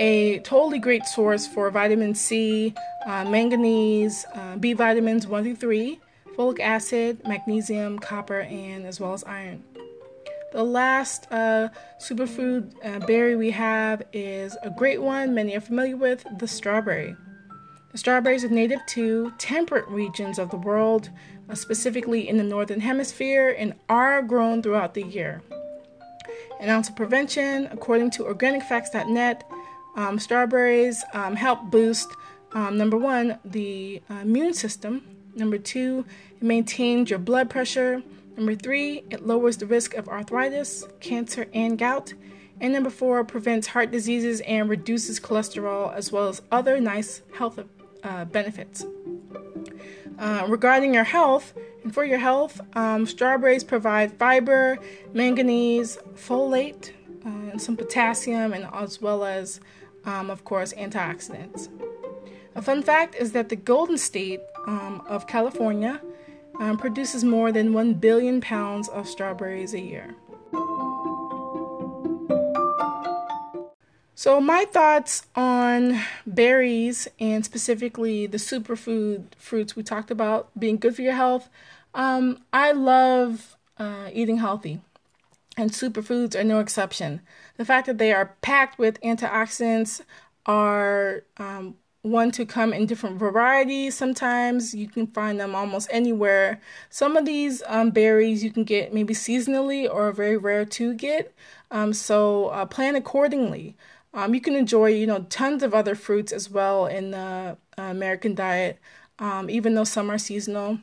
a 0.00 0.40
totally 0.40 0.78
great 0.78 1.06
source 1.06 1.46
for 1.46 1.70
vitamin 1.70 2.14
C, 2.14 2.74
uh, 3.06 3.24
manganese, 3.24 4.26
uh, 4.34 4.56
B 4.56 4.72
vitamins 4.72 5.26
1 5.26 5.44
through 5.44 5.56
3, 5.56 6.00
folic 6.36 6.60
acid, 6.60 7.22
magnesium, 7.26 7.98
copper, 7.98 8.40
and 8.40 8.84
as 8.84 9.00
well 9.00 9.12
as 9.12 9.22
iron. 9.24 9.62
The 10.56 10.64
last 10.64 11.30
uh, 11.30 11.68
superfood 12.00 12.72
uh, 12.82 13.04
berry 13.06 13.36
we 13.36 13.50
have 13.50 14.02
is 14.14 14.56
a 14.62 14.70
great 14.70 15.02
one 15.02 15.34
many 15.34 15.54
are 15.54 15.60
familiar 15.60 15.98
with 15.98 16.24
the 16.38 16.48
strawberry. 16.48 17.14
The 17.92 17.98
strawberries 17.98 18.42
are 18.42 18.48
native 18.48 18.80
to 18.86 19.34
temperate 19.36 19.86
regions 19.88 20.38
of 20.38 20.50
the 20.50 20.56
world, 20.56 21.10
uh, 21.50 21.54
specifically 21.54 22.26
in 22.26 22.38
the 22.38 22.42
northern 22.42 22.80
hemisphere, 22.80 23.54
and 23.58 23.74
are 23.90 24.22
grown 24.22 24.62
throughout 24.62 24.94
the 24.94 25.02
year. 25.02 25.42
An 26.58 26.70
ounce 26.70 26.88
of 26.88 26.96
prevention, 26.96 27.68
according 27.70 28.12
to 28.12 28.22
organicfacts.net, 28.22 29.44
um, 29.94 30.18
strawberries 30.18 31.04
um, 31.12 31.36
help 31.36 31.70
boost 31.70 32.08
um, 32.52 32.78
number 32.78 32.96
one, 32.96 33.38
the 33.44 34.00
uh, 34.08 34.14
immune 34.22 34.54
system. 34.54 35.02
Number 35.34 35.58
two, 35.58 36.06
it 36.34 36.42
maintains 36.42 37.10
your 37.10 37.18
blood 37.18 37.50
pressure. 37.50 38.02
Number 38.36 38.54
three, 38.54 39.02
it 39.10 39.26
lowers 39.26 39.56
the 39.56 39.66
risk 39.66 39.94
of 39.94 40.08
arthritis, 40.08 40.86
cancer, 41.00 41.46
and 41.54 41.78
gout. 41.78 42.12
And 42.60 42.72
number 42.72 42.90
four, 42.90 43.24
prevents 43.24 43.68
heart 43.68 43.90
diseases 43.90 44.40
and 44.42 44.68
reduces 44.68 45.18
cholesterol, 45.18 45.94
as 45.94 46.12
well 46.12 46.28
as 46.28 46.42
other 46.52 46.80
nice 46.80 47.22
health 47.34 47.58
uh, 48.02 48.24
benefits. 48.26 48.84
Uh, 50.18 50.46
regarding 50.48 50.94
your 50.94 51.04
health, 51.04 51.54
and 51.82 51.92
for 51.92 52.04
your 52.04 52.18
health, 52.18 52.60
um, 52.74 53.06
strawberries 53.06 53.64
provide 53.64 54.12
fiber, 54.12 54.78
manganese, 55.12 55.98
folate, 56.14 56.92
uh, 57.24 57.50
and 57.50 57.60
some 57.60 57.76
potassium, 57.76 58.52
and 58.52 58.66
as 58.72 59.00
well 59.00 59.24
as, 59.24 59.60
um, 60.04 60.30
of 60.30 60.44
course, 60.44 60.72
antioxidants. 60.74 61.68
A 62.54 62.62
fun 62.62 62.82
fact 62.82 63.14
is 63.14 63.32
that 63.32 63.50
the 63.50 63.56
Golden 63.56 63.98
State 63.98 64.40
um, 64.66 65.02
of 65.06 65.26
California 65.26 66.00
um, 66.60 66.78
produces 66.78 67.24
more 67.24 67.52
than 67.52 67.72
1 67.72 67.94
billion 67.94 68.40
pounds 68.40 68.88
of 68.88 69.08
strawberries 69.08 69.74
a 69.74 69.80
year. 69.80 70.14
So, 74.18 74.40
my 74.40 74.64
thoughts 74.64 75.26
on 75.36 76.00
berries 76.26 77.06
and 77.20 77.44
specifically 77.44 78.26
the 78.26 78.38
superfood 78.38 79.34
fruits 79.36 79.76
we 79.76 79.82
talked 79.82 80.10
about 80.10 80.48
being 80.58 80.78
good 80.78 80.96
for 80.96 81.02
your 81.02 81.12
health. 81.12 81.50
Um, 81.94 82.42
I 82.52 82.72
love 82.72 83.56
uh, 83.78 84.08
eating 84.12 84.38
healthy, 84.38 84.80
and 85.56 85.70
superfoods 85.70 86.34
are 86.34 86.44
no 86.44 86.60
exception. 86.60 87.20
The 87.58 87.66
fact 87.66 87.86
that 87.86 87.98
they 87.98 88.12
are 88.12 88.34
packed 88.40 88.78
with 88.78 89.00
antioxidants 89.02 90.00
are 90.46 91.24
um, 91.36 91.76
one 92.06 92.30
to 92.32 92.46
come 92.46 92.72
in 92.72 92.86
different 92.86 93.18
varieties. 93.18 93.96
Sometimes 93.96 94.74
you 94.74 94.88
can 94.88 95.06
find 95.08 95.40
them 95.40 95.54
almost 95.54 95.88
anywhere. 95.90 96.60
Some 96.88 97.16
of 97.16 97.24
these 97.24 97.62
um, 97.66 97.90
berries 97.90 98.44
you 98.44 98.50
can 98.50 98.64
get 98.64 98.94
maybe 98.94 99.14
seasonally 99.14 99.92
or 99.92 100.12
very 100.12 100.36
rare 100.36 100.64
to 100.64 100.94
get. 100.94 101.34
Um, 101.70 101.92
so 101.92 102.46
uh, 102.46 102.66
plan 102.66 102.96
accordingly. 102.96 103.76
Um, 104.14 104.34
you 104.34 104.40
can 104.40 104.54
enjoy, 104.54 104.86
you 104.86 105.06
know, 105.06 105.26
tons 105.28 105.62
of 105.62 105.74
other 105.74 105.94
fruits 105.94 106.32
as 106.32 106.50
well 106.50 106.86
in 106.86 107.10
the 107.10 107.58
uh, 107.78 107.82
American 107.82 108.34
diet, 108.34 108.78
um, 109.18 109.50
even 109.50 109.74
though 109.74 109.84
some 109.84 110.10
are 110.10 110.18
seasonal. 110.18 110.78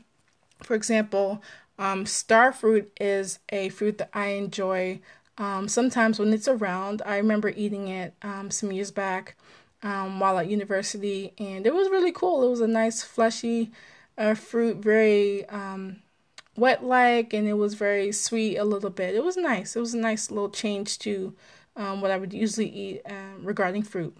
For 0.61 0.75
example, 0.75 1.41
um, 1.79 2.05
star 2.05 2.53
fruit 2.53 2.91
is 2.99 3.39
a 3.49 3.69
fruit 3.69 3.97
that 3.97 4.09
I 4.13 4.27
enjoy. 4.27 4.99
Um, 5.39 5.67
sometimes 5.67 6.19
when 6.19 6.31
it's 6.31 6.47
around, 6.47 7.01
I 7.05 7.17
remember 7.17 7.49
eating 7.49 7.87
it 7.87 8.13
some 8.49 8.71
years 8.71 8.91
back 8.91 9.35
um, 9.83 10.19
while 10.19 10.39
at 10.39 10.49
university, 10.49 11.33
and 11.37 11.67
it 11.67 11.73
was 11.73 11.89
really 11.89 12.11
cool. 12.11 12.43
It 12.43 12.49
was 12.49 12.61
a 12.61 12.67
nice, 12.67 13.03
fleshy 13.03 13.71
uh, 14.17 14.33
fruit, 14.33 14.77
very 14.77 15.45
wet 16.55 16.83
like, 16.83 17.33
and 17.33 17.47
it 17.47 17.53
was 17.53 17.73
very 17.75 18.11
sweet 18.11 18.57
a 18.57 18.63
little 18.63 18.89
bit. 18.89 19.15
It 19.15 19.23
was 19.23 19.37
nice. 19.37 19.75
It 19.75 19.79
was 19.79 19.93
a 19.93 19.97
nice 19.99 20.31
little 20.31 20.49
change 20.49 20.99
to 20.99 21.35
um, 21.75 22.01
what 22.01 22.11
I 22.11 22.17
would 22.17 22.33
usually 22.33 22.69
eat 22.69 23.01
uh, 23.05 23.37
regarding 23.39 23.83
fruit. 23.83 24.15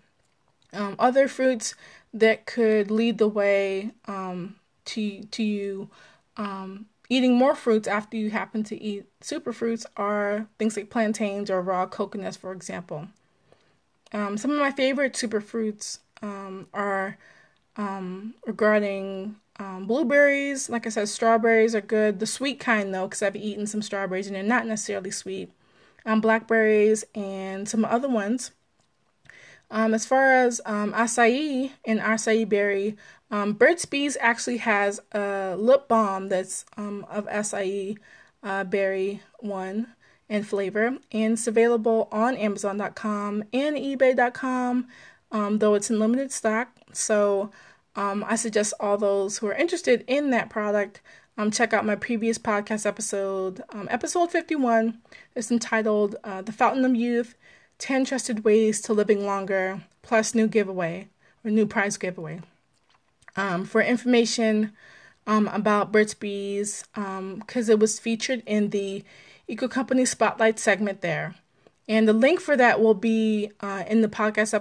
Um, 0.74 0.96
other 0.98 1.28
fruits 1.28 1.76
that 2.14 2.46
could 2.46 2.90
lead 2.90 3.18
the 3.18 3.28
way 3.28 3.92
um, 4.08 4.56
to 4.86 5.24
to 5.24 5.44
you 5.44 5.90
um, 6.38 6.88
eating 7.10 7.36
more 7.36 7.56
fruits 7.56 7.88
after 7.88 8.18
you 8.18 8.32
happen 8.32 8.64
to 8.64 8.82
eat 8.82 9.06
superfruits 9.22 9.86
are 9.98 10.48
things 10.58 10.76
like 10.76 10.90
plantains 10.90 11.50
or 11.50 11.62
raw 11.62 11.86
coconuts, 11.86 12.38
for 12.38 12.52
example. 12.52 13.08
Um, 14.14 14.38
some 14.38 14.52
of 14.52 14.60
my 14.60 14.72
favorite 14.72 15.14
superfruits 15.14 16.00
um, 16.22 16.68
are 16.74 17.18
regarding 18.46 19.36
blueberries. 19.82 20.70
Like 20.70 20.86
I 20.86 20.90
said, 20.90 21.10
strawberries 21.10 21.74
are 21.74 21.82
good. 21.82 22.20
The 22.20 22.28
sweet 22.28 22.60
kind, 22.60 22.94
though, 22.94 23.08
because 23.08 23.24
I've 23.24 23.36
eaten 23.36 23.66
some 23.66 23.82
strawberries 23.82 24.28
and 24.28 24.36
they're 24.36 24.44
not 24.44 24.68
necessarily 24.68 25.12
sweet 25.12 25.52
um, 26.06 26.22
blackberries, 26.22 27.04
and 27.16 27.68
some 27.68 27.86
other 27.86 28.10
ones. 28.10 28.52
Um, 29.72 29.94
as 29.94 30.06
far 30.06 30.32
as 30.32 30.62
um, 30.66 30.94
acai 30.94 31.72
and 31.86 32.00
acai 32.00 32.48
berry, 32.48 32.96
um, 33.32 33.54
Burt's 33.54 33.86
Bees 33.86 34.18
actually 34.22 34.58
has 34.58 35.00
a 35.14 35.56
lip 35.58 35.88
balm 35.88 36.30
that's 36.30 36.66
um, 36.78 37.06
of 37.10 37.26
acai 37.28 37.98
uh, 38.44 38.64
berry 38.66 39.22
one 39.40 39.88
and 40.30 40.48
flavor, 40.48 40.98
and 41.12 41.34
it's 41.34 41.48
available 41.48 42.08
on 42.12 42.36
Amazon.com 42.38 43.44
and 43.54 43.76
eBay.com, 43.76 44.88
um, 45.32 45.60
though 45.60 45.74
it's 45.74 45.90
in 45.90 46.00
limited 46.00 46.32
stock. 46.32 46.70
So 46.94 47.52
um, 47.96 48.24
I 48.28 48.36
suggest 48.36 48.74
all 48.80 48.98
those 48.98 49.38
who 49.38 49.48
are 49.48 49.54
interested 49.54 50.04
in 50.08 50.30
that 50.32 50.50
product 50.50 51.02
um, 51.38 51.50
check 51.50 51.74
out 51.74 51.86
my 51.86 51.96
previous 51.96 52.38
podcast 52.38 52.86
episode, 52.86 53.64
um, 53.70 53.88
episode 53.90 54.32
51. 54.32 55.00
It's 55.36 55.50
entitled 55.52 56.16
uh, 56.24 56.44
The 56.44 56.52
Fountain 56.52 56.86
of 56.86 56.96
Youth 56.96 57.36
10 57.80 58.06
Trusted 58.06 58.44
Ways 58.44 58.82
to 58.82 58.94
Living 58.94 59.26
Longer, 59.26 59.82
plus 60.04 60.36
new 60.36 60.48
giveaway 60.48 61.08
or 61.44 61.50
new 61.50 61.66
prize 61.66 61.98
giveaway. 61.98 62.42
Um, 63.36 63.66
for 63.66 63.82
information 63.82 64.74
um, 65.26 65.48
about 65.48 65.92
Burt's 65.92 66.14
Bees, 66.14 66.86
because 66.94 67.68
it 67.68 67.80
was 67.80 68.00
featured 68.00 68.44
in 68.46 68.70
the 68.70 69.04
Eco 69.54 69.68
Company 69.68 70.04
Spotlight 70.04 70.58
segment 70.58 71.02
there. 71.02 71.36
And 71.88 72.08
the 72.08 72.14
link 72.14 72.40
for 72.40 72.58
that 72.58 72.82
will 72.82 72.96
be 72.96 73.52
uh, 73.60 73.84
in 73.88 74.02
the 74.02 74.08
podcast 74.08 74.52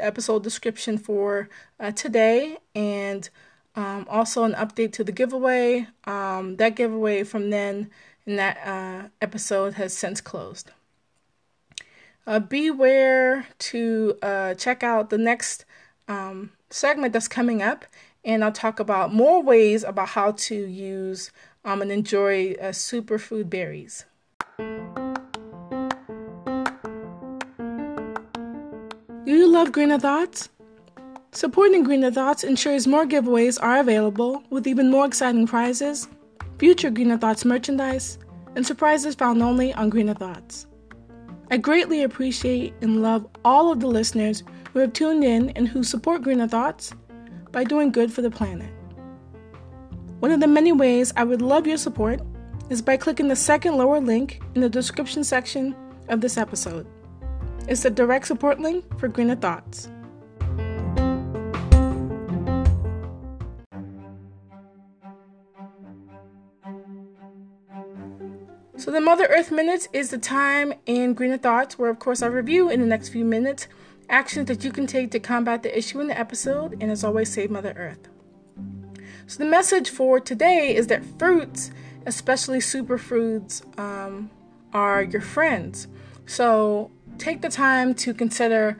episode, 0.00 0.42
description 0.42 0.98
for 0.98 1.48
uh, 1.78 1.92
today, 1.92 2.56
and 2.74 3.30
um, 3.76 4.04
also 4.10 4.42
an 4.42 4.54
update 4.54 4.92
to 4.94 5.04
the 5.04 5.12
giveaway. 5.12 5.86
Um, 6.04 6.56
that 6.56 6.74
giveaway 6.74 7.22
from 7.22 7.50
then 7.50 7.90
in 8.26 8.34
that 8.36 8.58
uh, 8.66 9.08
episode 9.20 9.74
has 9.74 9.96
since 9.96 10.20
closed. 10.20 10.72
Uh, 12.26 12.40
beware 12.40 13.46
to 13.58 14.18
uh, 14.20 14.54
check 14.54 14.82
out 14.82 15.10
the 15.10 15.18
next 15.18 15.64
um, 16.08 16.50
segment 16.70 17.12
that's 17.12 17.28
coming 17.28 17.62
up, 17.62 17.84
and 18.24 18.42
I'll 18.42 18.50
talk 18.50 18.80
about 18.80 19.14
more 19.14 19.40
ways 19.40 19.84
about 19.84 20.08
how 20.08 20.32
to 20.32 20.56
use 20.56 21.30
um, 21.64 21.82
and 21.82 21.92
enjoy 21.92 22.54
uh, 22.54 22.70
superfood 22.70 23.48
berries. 23.48 24.06
Do 24.58 24.64
you 29.26 29.48
love 29.48 29.72
Greener 29.72 29.98
Thoughts? 29.98 30.48
Supporting 31.32 31.82
Greener 31.82 32.12
Thoughts 32.12 32.44
ensures 32.44 32.86
more 32.86 33.04
giveaways 33.04 33.60
are 33.60 33.80
available 33.80 34.44
with 34.50 34.68
even 34.68 34.90
more 34.90 35.06
exciting 35.06 35.46
prizes, 35.46 36.08
future 36.58 36.90
Greener 36.90 37.18
Thoughts 37.18 37.44
merchandise, 37.44 38.18
and 38.54 38.64
surprises 38.64 39.16
found 39.16 39.42
only 39.42 39.74
on 39.74 39.90
Greener 39.90 40.14
Thoughts. 40.14 40.68
I 41.50 41.56
greatly 41.56 42.04
appreciate 42.04 42.74
and 42.80 43.02
love 43.02 43.26
all 43.44 43.72
of 43.72 43.80
the 43.80 43.88
listeners 43.88 44.44
who 44.72 44.78
have 44.78 44.92
tuned 44.92 45.24
in 45.24 45.50
and 45.50 45.66
who 45.66 45.82
support 45.82 46.22
Greener 46.22 46.46
Thoughts 46.46 46.94
by 47.50 47.64
doing 47.64 47.90
good 47.90 48.12
for 48.12 48.22
the 48.22 48.30
planet. 48.30 48.72
One 50.20 50.30
of 50.30 50.38
the 50.38 50.46
many 50.46 50.70
ways 50.70 51.12
I 51.16 51.24
would 51.24 51.42
love 51.42 51.66
your 51.66 51.76
support 51.76 52.20
is 52.74 52.82
by 52.82 52.96
clicking 52.96 53.28
the 53.28 53.36
second 53.36 53.76
lower 53.76 54.00
link 54.00 54.40
in 54.56 54.60
the 54.60 54.68
description 54.68 55.22
section 55.22 55.76
of 56.08 56.20
this 56.20 56.36
episode. 56.36 56.84
It's 57.68 57.84
the 57.84 57.90
direct 57.90 58.26
support 58.26 58.58
link 58.58 58.98
for 58.98 59.06
Greener 59.06 59.36
Thoughts. 59.36 59.88
So, 68.76 68.90
the 68.90 69.00
Mother 69.00 69.26
Earth 69.26 69.52
Minutes 69.52 69.86
is 69.92 70.10
the 70.10 70.18
time 70.18 70.74
in 70.84 71.14
Greener 71.14 71.38
Thoughts 71.38 71.78
where, 71.78 71.90
of 71.90 72.00
course, 72.00 72.22
I 72.22 72.26
review 72.26 72.68
in 72.70 72.80
the 72.80 72.86
next 72.88 73.10
few 73.10 73.24
minutes 73.24 73.68
actions 74.08 74.48
that 74.48 74.64
you 74.64 74.72
can 74.72 74.88
take 74.88 75.12
to 75.12 75.20
combat 75.20 75.62
the 75.62 75.78
issue 75.78 76.00
in 76.00 76.08
the 76.08 76.18
episode, 76.18 76.72
and 76.80 76.90
as 76.90 77.04
always, 77.04 77.32
save 77.32 77.52
Mother 77.52 77.72
Earth. 77.76 78.08
So, 79.28 79.38
the 79.38 79.48
message 79.48 79.90
for 79.90 80.18
today 80.18 80.74
is 80.74 80.88
that 80.88 81.04
fruits, 81.20 81.70
especially 82.06 82.58
superfoods, 82.58 83.62
um, 83.78 84.30
are 84.72 85.02
your 85.02 85.20
friends. 85.20 85.88
So, 86.26 86.90
take 87.18 87.42
the 87.42 87.48
time 87.48 87.94
to 87.94 88.12
consider 88.12 88.78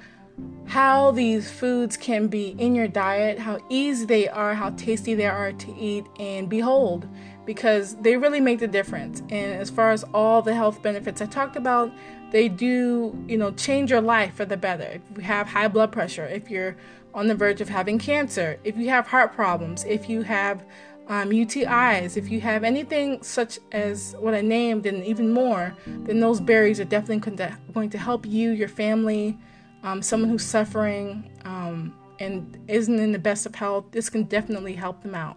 how 0.66 1.10
these 1.12 1.50
foods 1.50 1.96
can 1.96 2.26
be 2.26 2.56
in 2.58 2.74
your 2.74 2.88
diet, 2.88 3.38
how 3.38 3.58
easy 3.68 4.04
they 4.06 4.28
are, 4.28 4.54
how 4.54 4.70
tasty 4.70 5.14
they 5.14 5.26
are 5.26 5.52
to 5.52 5.74
eat, 5.76 6.04
and 6.18 6.48
behold, 6.48 7.06
because 7.44 7.94
they 7.96 8.16
really 8.16 8.40
make 8.40 8.58
the 8.58 8.66
difference. 8.66 9.20
And 9.20 9.52
as 9.52 9.70
far 9.70 9.92
as 9.92 10.04
all 10.14 10.42
the 10.42 10.54
health 10.54 10.82
benefits 10.82 11.20
I 11.20 11.26
talked 11.26 11.56
about, 11.56 11.92
they 12.32 12.48
do, 12.48 13.16
you 13.28 13.36
know, 13.36 13.52
change 13.52 13.90
your 13.90 14.00
life 14.00 14.34
for 14.34 14.44
the 14.44 14.56
better. 14.56 14.84
If 14.84 15.02
you 15.16 15.22
have 15.22 15.46
high 15.46 15.68
blood 15.68 15.92
pressure, 15.92 16.26
if 16.26 16.50
you're 16.50 16.76
on 17.12 17.28
the 17.28 17.34
verge 17.34 17.60
of 17.60 17.68
having 17.68 17.98
cancer, 17.98 18.58
if 18.64 18.76
you 18.76 18.88
have 18.88 19.06
heart 19.06 19.32
problems, 19.34 19.84
if 19.84 20.08
you 20.08 20.22
have 20.22 20.64
um, 21.08 21.30
UTIs, 21.30 22.16
if 22.16 22.30
you 22.30 22.40
have 22.40 22.64
anything 22.64 23.22
such 23.22 23.58
as 23.72 24.16
what 24.18 24.34
I 24.34 24.40
named 24.40 24.86
and 24.86 25.04
even 25.04 25.30
more, 25.30 25.76
then 25.86 26.20
those 26.20 26.40
berries 26.40 26.80
are 26.80 26.84
definitely 26.84 27.36
going 27.72 27.90
to 27.90 27.98
help 27.98 28.24
you, 28.24 28.52
your 28.52 28.68
family, 28.68 29.38
um, 29.82 30.00
someone 30.00 30.30
who's 30.30 30.44
suffering 30.44 31.30
um, 31.44 31.94
and 32.20 32.58
isn't 32.68 32.98
in 32.98 33.12
the 33.12 33.18
best 33.18 33.44
of 33.44 33.54
health. 33.54 33.84
This 33.90 34.08
can 34.08 34.24
definitely 34.24 34.74
help 34.74 35.02
them 35.02 35.14
out. 35.14 35.36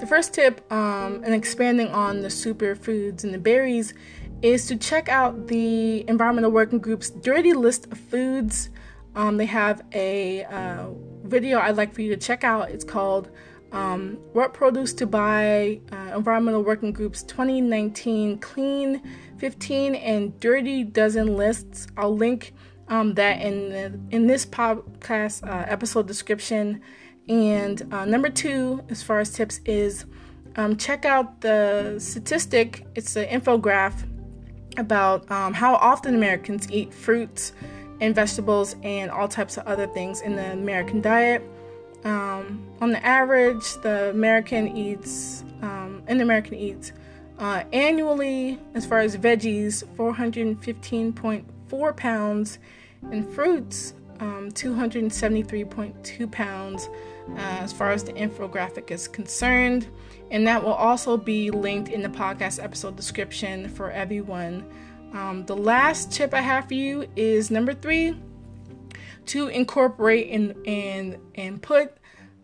The 0.00 0.06
first 0.06 0.32
tip, 0.32 0.70
um, 0.72 1.22
and 1.24 1.34
expanding 1.34 1.88
on 1.88 2.20
the 2.20 2.28
superfoods 2.28 3.24
and 3.24 3.34
the 3.34 3.38
berries, 3.38 3.94
is 4.42 4.66
to 4.66 4.76
check 4.76 5.08
out 5.08 5.48
the 5.48 6.08
Environmental 6.08 6.50
Working 6.50 6.78
Group's 6.78 7.10
dirty 7.10 7.52
list 7.52 7.86
of 7.90 7.98
foods. 7.98 8.70
Um, 9.14 9.36
they 9.36 9.46
have 9.46 9.82
a 9.92 10.44
uh, 10.44 10.90
video 11.24 11.58
I'd 11.58 11.76
like 11.76 11.92
for 11.92 12.02
you 12.02 12.10
to 12.10 12.16
check 12.16 12.44
out. 12.44 12.70
It's 12.70 12.84
called 12.84 13.30
um, 13.72 14.18
what 14.32 14.54
produce 14.54 14.92
to 14.94 15.06
buy 15.06 15.80
uh, 15.92 16.16
environmental 16.16 16.62
working 16.62 16.92
groups 16.92 17.22
2019 17.24 18.38
clean 18.38 19.02
15 19.38 19.94
and 19.94 20.38
dirty 20.40 20.84
dozen 20.84 21.36
lists. 21.36 21.86
I'll 21.96 22.16
link 22.16 22.54
um, 22.88 23.14
that 23.14 23.40
in 23.40 23.68
the, 23.68 24.16
in 24.16 24.26
this 24.26 24.46
podcast 24.46 25.46
uh, 25.46 25.66
episode 25.68 26.06
description. 26.06 26.80
And 27.28 27.92
uh, 27.92 28.04
number 28.04 28.30
two 28.30 28.82
as 28.88 29.02
far 29.02 29.20
as 29.20 29.30
tips 29.30 29.60
is 29.66 30.06
um, 30.56 30.76
check 30.76 31.04
out 31.04 31.42
the 31.42 31.96
statistic. 31.98 32.86
It's 32.94 33.16
an 33.16 33.26
infographic 33.26 34.08
about 34.78 35.30
um, 35.30 35.52
how 35.52 35.74
often 35.74 36.14
americans 36.14 36.70
eat 36.70 36.94
fruits 36.94 37.52
and 38.00 38.14
vegetables 38.14 38.76
and 38.82 39.10
all 39.10 39.28
types 39.28 39.56
of 39.56 39.66
other 39.66 39.86
things 39.88 40.20
in 40.20 40.36
the 40.36 40.52
american 40.52 41.00
diet 41.00 41.42
um, 42.04 42.64
on 42.80 42.92
the 42.92 43.04
average, 43.04 43.74
the 43.82 44.10
American 44.10 44.76
eats, 44.76 45.42
um, 45.62 46.02
an 46.06 46.20
American 46.20 46.54
eats 46.54 46.92
uh, 47.38 47.64
annually, 47.72 48.58
as 48.74 48.86
far 48.86 48.98
as 48.98 49.16
veggies, 49.16 49.84
415.4 49.96 51.96
pounds, 51.96 52.58
and 53.10 53.28
fruits, 53.32 53.94
um, 54.20 54.50
273.2 54.52 56.32
pounds, 56.32 56.88
uh, 57.36 57.38
as 57.38 57.72
far 57.72 57.92
as 57.92 58.04
the 58.04 58.12
infographic 58.12 58.90
is 58.90 59.06
concerned. 59.06 59.86
And 60.30 60.46
that 60.46 60.62
will 60.62 60.74
also 60.74 61.16
be 61.16 61.50
linked 61.50 61.90
in 61.90 62.02
the 62.02 62.08
podcast 62.08 62.62
episode 62.62 62.96
description 62.96 63.68
for 63.68 63.90
everyone. 63.90 64.68
Um, 65.12 65.46
the 65.46 65.56
last 65.56 66.12
tip 66.12 66.34
I 66.34 66.40
have 66.40 66.68
for 66.68 66.74
you 66.74 67.06
is 67.16 67.50
number 67.50 67.72
three 67.72 68.16
to 69.28 69.48
incorporate 69.48 70.30
and 70.30 70.54
and 70.66 71.18
and 71.34 71.62
put 71.62 71.96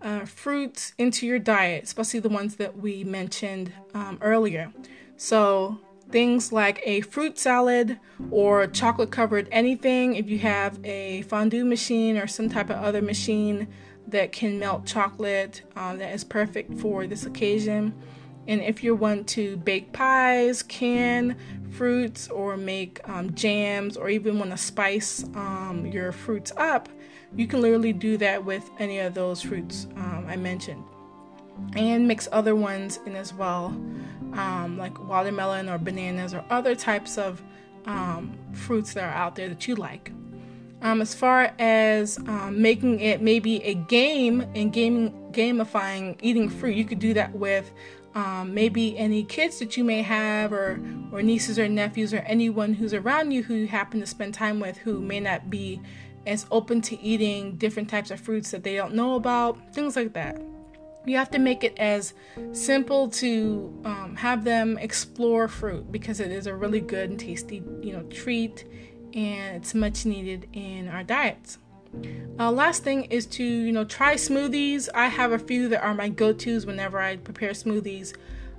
uh, 0.02 0.24
fruits 0.26 0.92
into 0.98 1.26
your 1.26 1.38
diet, 1.38 1.84
especially 1.84 2.20
the 2.20 2.28
ones 2.28 2.56
that 2.56 2.76
we 2.78 3.04
mentioned 3.04 3.72
um, 3.94 4.18
earlier. 4.20 4.72
So 5.16 5.80
things 6.10 6.52
like 6.52 6.80
a 6.84 7.00
fruit 7.00 7.38
salad 7.38 7.98
or 8.30 8.66
chocolate 8.66 9.10
covered 9.10 9.48
anything. 9.50 10.14
If 10.16 10.28
you 10.28 10.38
have 10.40 10.78
a 10.84 11.22
fondue 11.22 11.64
machine 11.64 12.18
or 12.18 12.26
some 12.26 12.48
type 12.48 12.70
of 12.70 12.76
other 12.76 13.00
machine 13.00 13.66
that 14.08 14.32
can 14.32 14.58
melt 14.58 14.84
chocolate, 14.84 15.62
uh, 15.74 15.96
that 15.96 16.12
is 16.12 16.22
perfect 16.22 16.78
for 16.78 17.06
this 17.06 17.24
occasion. 17.24 17.94
And 18.46 18.60
if 18.60 18.84
you 18.84 18.94
want 18.94 19.26
to 19.28 19.56
bake 19.58 19.92
pies, 19.92 20.62
can 20.62 21.36
fruits, 21.70 22.28
or 22.28 22.56
make 22.56 23.00
um, 23.08 23.34
jams, 23.34 23.96
or 23.96 24.08
even 24.08 24.38
want 24.38 24.50
to 24.50 24.56
spice 24.56 25.24
um, 25.34 25.86
your 25.86 26.12
fruits 26.12 26.52
up, 26.56 26.88
you 27.34 27.46
can 27.46 27.60
literally 27.60 27.92
do 27.92 28.16
that 28.18 28.44
with 28.44 28.70
any 28.78 29.00
of 29.00 29.14
those 29.14 29.42
fruits 29.42 29.86
um, 29.96 30.26
I 30.28 30.36
mentioned. 30.36 30.84
And 31.74 32.06
mix 32.06 32.28
other 32.32 32.54
ones 32.54 33.00
in 33.06 33.16
as 33.16 33.32
well, 33.34 33.66
um, 34.34 34.76
like 34.78 34.98
watermelon 35.08 35.68
or 35.68 35.78
bananas 35.78 36.34
or 36.34 36.44
other 36.50 36.74
types 36.74 37.18
of 37.18 37.42
um, 37.86 38.36
fruits 38.52 38.94
that 38.94 39.04
are 39.04 39.14
out 39.14 39.34
there 39.34 39.48
that 39.48 39.66
you 39.66 39.74
like. 39.74 40.12
Um, 40.82 41.00
as 41.00 41.14
far 41.14 41.54
as 41.58 42.18
making 42.50 43.00
it 43.00 43.22
maybe 43.22 43.64
a 43.64 43.74
game 43.74 44.42
and 44.54 44.72
gaming, 44.72 45.12
gamifying 45.32 46.18
eating 46.20 46.48
fruit, 46.48 46.76
you 46.76 46.84
could 46.84 46.98
do 46.98 47.14
that 47.14 47.32
with 47.32 47.72
um, 48.14 48.54
maybe 48.54 48.96
any 48.96 49.24
kids 49.24 49.58
that 49.58 49.76
you 49.76 49.84
may 49.84 50.02
have, 50.02 50.52
or 50.52 50.80
or 51.12 51.22
nieces 51.22 51.58
or 51.58 51.68
nephews, 51.68 52.14
or 52.14 52.18
anyone 52.18 52.74
who's 52.74 52.94
around 52.94 53.32
you 53.32 53.42
who 53.42 53.54
you 53.54 53.66
happen 53.66 54.00
to 54.00 54.06
spend 54.06 54.34
time 54.34 54.60
with 54.60 54.78
who 54.78 55.00
may 55.00 55.20
not 55.20 55.50
be 55.50 55.80
as 56.26 56.46
open 56.50 56.80
to 56.80 57.00
eating 57.00 57.56
different 57.56 57.88
types 57.88 58.10
of 58.10 58.20
fruits 58.20 58.50
that 58.50 58.64
they 58.64 58.76
don't 58.76 58.94
know 58.94 59.14
about, 59.14 59.74
things 59.74 59.96
like 59.96 60.12
that. 60.14 60.40
You 61.06 61.18
have 61.18 61.30
to 61.32 61.38
make 61.38 61.64
it 61.64 61.76
as 61.78 62.14
simple 62.52 63.08
to 63.10 63.82
um, 63.84 64.16
have 64.16 64.42
them 64.42 64.78
explore 64.78 65.48
fruit 65.48 65.92
because 65.92 66.18
it 66.18 66.30
is 66.30 66.46
a 66.46 66.54
really 66.54 66.80
good 66.80 67.10
and 67.10 67.20
tasty, 67.20 67.62
you 67.82 67.92
know, 67.92 68.02
treat 68.04 68.64
and 69.12 69.56
it's 69.56 69.74
much 69.74 70.06
needed 70.06 70.48
in 70.54 70.88
our 70.88 71.04
diets. 71.04 71.58
Uh, 72.38 72.50
last 72.50 72.82
thing 72.82 73.04
is 73.04 73.26
to 73.26 73.44
you 73.44 73.72
know 73.72 73.84
try 73.84 74.14
smoothies. 74.14 74.88
I 74.94 75.08
have 75.08 75.32
a 75.32 75.38
few 75.38 75.68
that 75.68 75.82
are 75.82 75.94
my 75.94 76.08
go-to's 76.08 76.66
whenever 76.66 76.98
I 76.98 77.16
prepare 77.16 77.50
smoothies. 77.50 78.14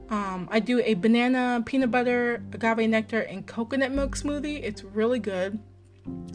Um, 0.09 0.47
I 0.51 0.59
do 0.59 0.81
a 0.81 0.93
banana, 0.93 1.63
peanut 1.65 1.91
butter, 1.91 2.43
agave 2.53 2.89
nectar, 2.89 3.21
and 3.21 3.45
coconut 3.45 3.91
milk 3.91 4.15
smoothie. 4.15 4.61
It's 4.63 4.83
really 4.83 5.19
good. 5.19 5.59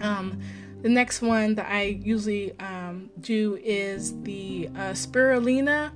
Um, 0.03 0.41
the 0.83 0.89
next 0.89 1.23
one 1.23 1.55
that 1.55 1.71
I 1.71 1.83
usually 2.03 2.59
um, 2.59 3.11
do 3.21 3.59
is 3.63 4.21
the 4.23 4.69
uh, 4.75 4.91
spirulina 4.91 5.93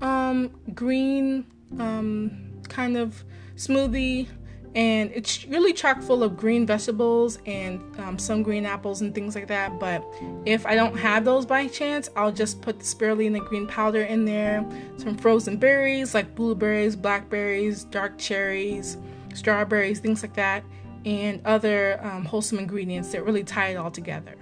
um, 0.00 0.50
green 0.72 1.44
um, 1.78 2.60
kind 2.68 2.96
of 2.96 3.24
smoothie 3.56 4.28
and 4.74 5.10
it's 5.12 5.44
really 5.46 5.72
chock 5.72 6.00
full 6.00 6.22
of 6.22 6.36
green 6.36 6.64
vegetables 6.64 7.38
and 7.44 7.80
um, 7.98 8.18
some 8.18 8.42
green 8.42 8.64
apples 8.64 9.00
and 9.00 9.14
things 9.14 9.34
like 9.34 9.48
that. 9.48 9.80
But 9.80 10.04
if 10.44 10.64
I 10.64 10.76
don't 10.76 10.96
have 10.96 11.24
those 11.24 11.44
by 11.44 11.66
chance, 11.66 12.08
I'll 12.14 12.30
just 12.30 12.62
put 12.62 12.78
the 12.78 12.84
spirulina 12.84 13.44
green 13.44 13.66
powder 13.66 14.02
in 14.02 14.24
there, 14.24 14.64
some 14.96 15.16
frozen 15.16 15.56
berries 15.56 16.14
like 16.14 16.34
blueberries, 16.34 16.94
blackberries, 16.94 17.84
dark 17.84 18.16
cherries, 18.16 18.96
strawberries, 19.34 19.98
things 19.98 20.22
like 20.22 20.34
that, 20.34 20.62
and 21.04 21.40
other 21.44 21.98
um, 22.04 22.24
wholesome 22.24 22.58
ingredients 22.58 23.10
that 23.12 23.24
really 23.24 23.42
tie 23.42 23.70
it 23.70 23.76
all 23.76 23.90
together. 23.90 24.36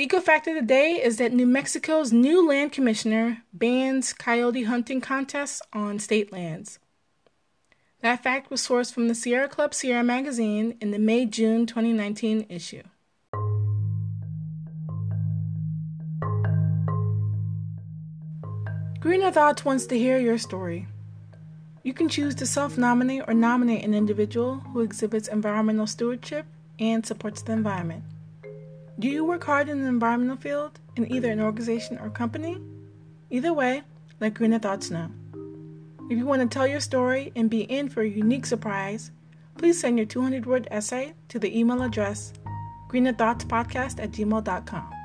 Eco 0.00 0.18
fact 0.18 0.46
of 0.46 0.54
the 0.54 0.62
day 0.62 0.92
is 0.92 1.18
that 1.18 1.30
New 1.30 1.46
Mexico's 1.46 2.10
new 2.10 2.48
land 2.48 2.72
commissioner 2.72 3.42
bans 3.52 4.14
coyote 4.14 4.62
hunting 4.62 4.98
contests 4.98 5.60
on 5.74 5.98
state 5.98 6.32
lands. 6.32 6.78
That 8.00 8.22
fact 8.22 8.50
was 8.50 8.66
sourced 8.66 8.94
from 8.94 9.08
the 9.08 9.14
Sierra 9.14 9.46
Club 9.46 9.74
Sierra 9.74 10.02
magazine 10.02 10.78
in 10.80 10.90
the 10.90 10.98
May 10.98 11.26
June 11.26 11.66
2019 11.66 12.46
issue. 12.48 12.82
Greener 19.00 19.30
Thoughts 19.30 19.66
wants 19.66 19.84
to 19.86 19.98
hear 19.98 20.18
your 20.18 20.38
story. 20.38 20.88
You 21.82 21.92
can 21.92 22.08
choose 22.08 22.34
to 22.36 22.46
self 22.46 22.78
nominate 22.78 23.24
or 23.28 23.34
nominate 23.34 23.84
an 23.84 23.92
individual 23.92 24.60
who 24.72 24.80
exhibits 24.80 25.28
environmental 25.28 25.86
stewardship 25.86 26.46
and 26.78 27.04
supports 27.04 27.42
the 27.42 27.52
environment. 27.52 28.04
Do 29.00 29.08
you 29.08 29.24
work 29.24 29.44
hard 29.44 29.70
in 29.70 29.80
the 29.80 29.88
environmental 29.88 30.36
field 30.36 30.78
in 30.94 31.10
either 31.10 31.30
an 31.30 31.40
organization 31.40 31.98
or 31.98 32.10
company? 32.10 32.58
Either 33.30 33.50
way, 33.50 33.80
let 34.20 34.34
Greener 34.34 34.58
Thoughts 34.58 34.90
know. 34.90 35.08
If 36.10 36.18
you 36.18 36.26
want 36.26 36.42
to 36.42 36.48
tell 36.48 36.66
your 36.66 36.80
story 36.80 37.32
and 37.34 37.48
be 37.48 37.62
in 37.62 37.88
for 37.88 38.02
a 38.02 38.08
unique 38.08 38.44
surprise, 38.44 39.10
please 39.56 39.80
send 39.80 39.96
your 39.96 40.04
200 40.04 40.44
word 40.44 40.68
essay 40.70 41.14
to 41.28 41.38
the 41.38 41.58
email 41.58 41.80
address 41.82 42.34
greenerthoughtspodcast 42.90 44.02
at 44.02 44.10
gmail.com. 44.10 44.99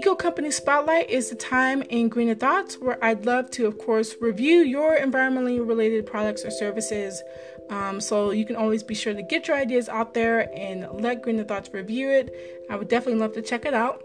Eco 0.00 0.14
Company 0.14 0.50
Spotlight 0.50 1.10
is 1.10 1.28
the 1.28 1.36
time 1.36 1.82
in 1.82 2.08
Greener 2.08 2.34
Thoughts 2.34 2.78
where 2.78 2.96
I'd 3.04 3.26
love 3.26 3.50
to, 3.50 3.66
of 3.66 3.76
course, 3.76 4.14
review 4.18 4.60
your 4.60 4.96
environmentally 4.96 5.58
related 5.58 6.06
products 6.06 6.42
or 6.42 6.50
services. 6.50 7.22
Um, 7.68 8.00
so 8.00 8.30
you 8.30 8.46
can 8.46 8.56
always 8.56 8.82
be 8.82 8.94
sure 8.94 9.12
to 9.12 9.22
get 9.22 9.46
your 9.46 9.58
ideas 9.58 9.90
out 9.90 10.14
there 10.14 10.48
and 10.56 10.88
let 11.02 11.20
Greener 11.20 11.44
Thoughts 11.44 11.68
review 11.74 12.08
it. 12.08 12.66
I 12.70 12.76
would 12.76 12.88
definitely 12.88 13.20
love 13.20 13.34
to 13.34 13.42
check 13.42 13.66
it 13.66 13.74
out. 13.74 14.02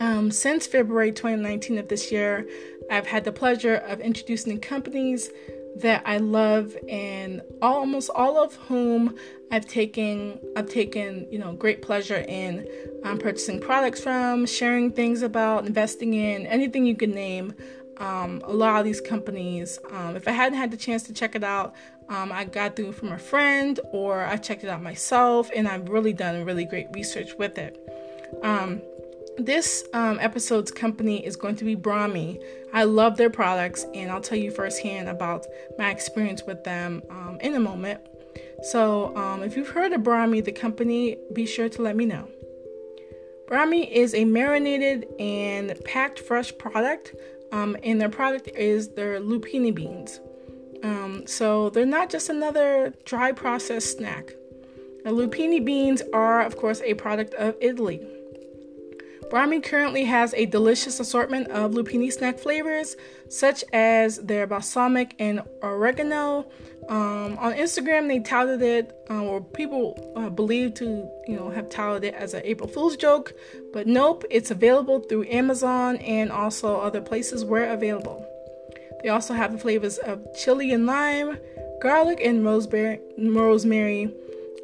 Um, 0.00 0.32
since 0.32 0.66
February 0.66 1.12
2019 1.12 1.78
of 1.78 1.86
this 1.86 2.10
year, 2.10 2.48
I've 2.90 3.06
had 3.06 3.22
the 3.22 3.30
pleasure 3.30 3.76
of 3.76 4.00
introducing 4.00 4.58
companies 4.58 5.30
that 5.76 6.02
I 6.06 6.18
love 6.18 6.76
and 6.88 7.42
almost 7.60 8.10
all 8.14 8.42
of 8.42 8.54
whom 8.54 9.16
I've 9.50 9.66
taken 9.66 10.38
I've 10.56 10.68
taken 10.68 11.26
you 11.30 11.38
know 11.38 11.52
great 11.52 11.82
pleasure 11.82 12.24
in 12.28 12.68
um, 13.04 13.18
purchasing 13.18 13.60
products 13.60 14.00
from, 14.00 14.46
sharing 14.46 14.92
things 14.92 15.22
about, 15.22 15.66
investing 15.66 16.14
in 16.14 16.46
anything 16.46 16.86
you 16.86 16.96
can 16.96 17.10
name. 17.10 17.54
Um, 17.98 18.42
a 18.44 18.52
lot 18.52 18.80
of 18.80 18.84
these 18.84 19.00
companies, 19.00 19.78
um, 19.92 20.16
if 20.16 20.26
I 20.26 20.32
hadn't 20.32 20.58
had 20.58 20.72
the 20.72 20.76
chance 20.76 21.04
to 21.04 21.12
check 21.12 21.36
it 21.36 21.44
out, 21.44 21.74
um, 22.08 22.32
I 22.32 22.44
got 22.44 22.74
through 22.74 22.90
from 22.92 23.12
a 23.12 23.18
friend 23.18 23.78
or 23.92 24.24
I 24.24 24.36
checked 24.36 24.64
it 24.64 24.68
out 24.68 24.82
myself, 24.82 25.48
and 25.54 25.68
I've 25.68 25.88
really 25.88 26.12
done 26.12 26.44
really 26.44 26.64
great 26.64 26.88
research 26.92 27.34
with 27.38 27.56
it. 27.56 27.78
This 29.36 29.84
um, 29.92 30.20
episode's 30.20 30.70
company 30.70 31.24
is 31.26 31.34
going 31.34 31.56
to 31.56 31.64
be 31.64 31.74
Brami. 31.74 32.40
I 32.72 32.84
love 32.84 33.16
their 33.16 33.30
products, 33.30 33.84
and 33.92 34.10
I'll 34.10 34.20
tell 34.20 34.38
you 34.38 34.52
firsthand 34.52 35.08
about 35.08 35.44
my 35.76 35.90
experience 35.90 36.44
with 36.46 36.62
them 36.62 37.02
um, 37.10 37.38
in 37.40 37.54
a 37.54 37.60
moment. 37.60 38.00
So, 38.62 39.14
um, 39.16 39.42
if 39.42 39.56
you've 39.56 39.70
heard 39.70 39.92
of 39.92 40.02
Brami, 40.02 40.44
the 40.44 40.52
company, 40.52 41.18
be 41.32 41.46
sure 41.46 41.68
to 41.68 41.82
let 41.82 41.96
me 41.96 42.06
know. 42.06 42.28
Brami 43.48 43.90
is 43.90 44.14
a 44.14 44.24
marinated 44.24 45.06
and 45.18 45.78
packed 45.84 46.20
fresh 46.20 46.56
product, 46.56 47.14
um, 47.50 47.76
and 47.82 48.00
their 48.00 48.08
product 48.08 48.48
is 48.48 48.90
their 48.90 49.20
lupini 49.20 49.74
beans. 49.74 50.20
Um, 50.84 51.26
so, 51.26 51.70
they're 51.70 51.84
not 51.84 52.08
just 52.08 52.28
another 52.28 52.94
dry 53.04 53.32
processed 53.32 53.98
snack. 53.98 54.30
The 55.02 55.10
lupini 55.10 55.62
beans 55.62 56.02
are, 56.12 56.40
of 56.40 56.56
course, 56.56 56.80
a 56.82 56.94
product 56.94 57.34
of 57.34 57.56
Italy. 57.60 58.00
Brami 59.34 59.60
currently 59.60 60.04
has 60.04 60.32
a 60.34 60.46
delicious 60.46 61.00
assortment 61.00 61.48
of 61.48 61.72
lupini 61.72 62.12
snack 62.12 62.38
flavors, 62.38 62.94
such 63.28 63.64
as 63.72 64.18
their 64.18 64.46
balsamic 64.46 65.16
and 65.18 65.42
oregano. 65.60 66.46
Um, 66.88 67.36
on 67.38 67.52
Instagram, 67.54 68.06
they 68.06 68.20
touted 68.20 68.62
it, 68.62 68.96
uh, 69.10 69.24
or 69.24 69.40
people 69.40 70.12
uh, 70.14 70.30
believe 70.30 70.74
to, 70.74 71.10
you 71.26 71.34
know, 71.34 71.50
have 71.50 71.68
touted 71.68 72.04
it 72.04 72.14
as 72.14 72.32
an 72.34 72.42
April 72.44 72.68
Fool's 72.68 72.96
joke, 72.96 73.34
but 73.72 73.88
nope, 73.88 74.22
it's 74.30 74.52
available 74.52 75.00
through 75.00 75.24
Amazon 75.24 75.96
and 75.96 76.30
also 76.30 76.80
other 76.80 77.00
places 77.00 77.44
where 77.44 77.72
available. 77.72 78.24
They 79.02 79.08
also 79.08 79.34
have 79.34 79.50
the 79.50 79.58
flavors 79.58 79.98
of 79.98 80.24
chili 80.38 80.72
and 80.72 80.86
lime, 80.86 81.38
garlic 81.82 82.20
and 82.22 82.44
rosemary, 82.44 83.00
rosemary 83.18 84.14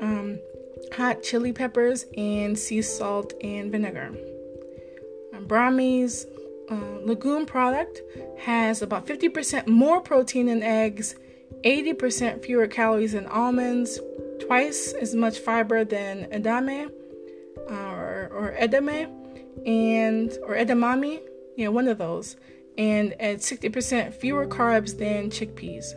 um, 0.00 0.38
hot 0.92 1.24
chili 1.24 1.52
peppers, 1.52 2.04
and 2.16 2.56
sea 2.56 2.82
salt 2.82 3.34
and 3.42 3.72
vinegar. 3.72 4.14
Brami's 5.46 6.26
uh, 6.70 7.00
legume 7.04 7.46
product 7.46 8.00
has 8.38 8.82
about 8.82 9.06
50% 9.06 9.66
more 9.66 10.00
protein 10.00 10.46
than 10.46 10.62
eggs, 10.62 11.16
80% 11.64 12.44
fewer 12.44 12.66
calories 12.66 13.12
than 13.12 13.26
almonds, 13.26 13.98
twice 14.40 14.92
as 14.92 15.14
much 15.14 15.38
fiber 15.38 15.84
than 15.84 16.26
edamame 16.26 16.90
uh, 17.70 17.74
or, 17.74 18.30
or 18.32 18.56
edamame, 18.58 19.10
and 19.66 20.36
or 20.44 20.54
edamame, 20.54 21.20
yeah, 21.56 21.68
one 21.68 21.88
of 21.88 21.98
those, 21.98 22.36
and 22.78 23.12
at 23.20 23.38
60% 23.38 24.14
fewer 24.14 24.46
carbs 24.46 24.96
than 24.96 25.30
chickpeas. 25.30 25.92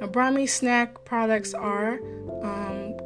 Now, 0.00 0.08
Brami 0.08 0.48
snack 0.48 1.04
products 1.04 1.54
are 1.54 1.94
um, 2.42 2.96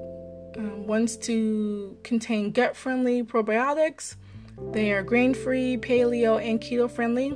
uh, 0.57 0.77
ones 0.83 1.17
to 1.19 1.97
contain 2.03 2.51
gut-friendly 2.51 3.25
probiotics 3.25 4.17
they 4.73 4.93
are 4.93 5.03
grain 5.03 5.35
free, 5.35 5.77
paleo, 5.77 6.43
and 6.43 6.61
keto 6.61 6.91
friendly. 6.91 7.35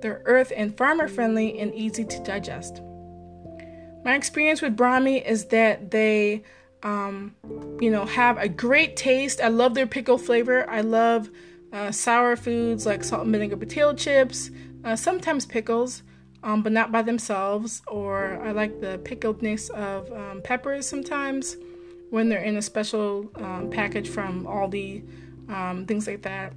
They're 0.00 0.22
earth 0.24 0.52
and 0.56 0.76
farmer 0.76 1.08
friendly 1.08 1.58
and 1.58 1.74
easy 1.74 2.04
to 2.04 2.22
digest. 2.22 2.80
My 4.04 4.14
experience 4.14 4.62
with 4.62 4.76
Brami 4.76 5.24
is 5.24 5.46
that 5.46 5.90
they, 5.90 6.42
um, 6.82 7.34
you 7.80 7.90
know, 7.90 8.06
have 8.06 8.38
a 8.38 8.48
great 8.48 8.96
taste. 8.96 9.40
I 9.40 9.48
love 9.48 9.74
their 9.74 9.86
pickle 9.86 10.16
flavor. 10.16 10.68
I 10.70 10.80
love 10.80 11.28
uh, 11.72 11.90
sour 11.92 12.36
foods 12.36 12.86
like 12.86 13.04
salt 13.04 13.22
and 13.22 13.32
vinegar 13.32 13.56
potato 13.56 13.92
chips, 13.94 14.50
uh, 14.84 14.96
sometimes 14.96 15.44
pickles, 15.44 16.02
um, 16.42 16.62
but 16.62 16.72
not 16.72 16.90
by 16.90 17.02
themselves. 17.02 17.82
Or 17.86 18.40
I 18.42 18.52
like 18.52 18.80
the 18.80 18.98
pickledness 19.04 19.70
of 19.70 20.10
um, 20.12 20.40
peppers 20.42 20.88
sometimes 20.88 21.56
when 22.08 22.28
they're 22.28 22.42
in 22.42 22.56
a 22.56 22.62
special 22.62 23.30
um, 23.36 23.70
package 23.70 24.08
from 24.08 24.44
Aldi 24.44 25.04
um, 25.50 25.84
things 25.86 26.06
like 26.06 26.22
that. 26.22 26.52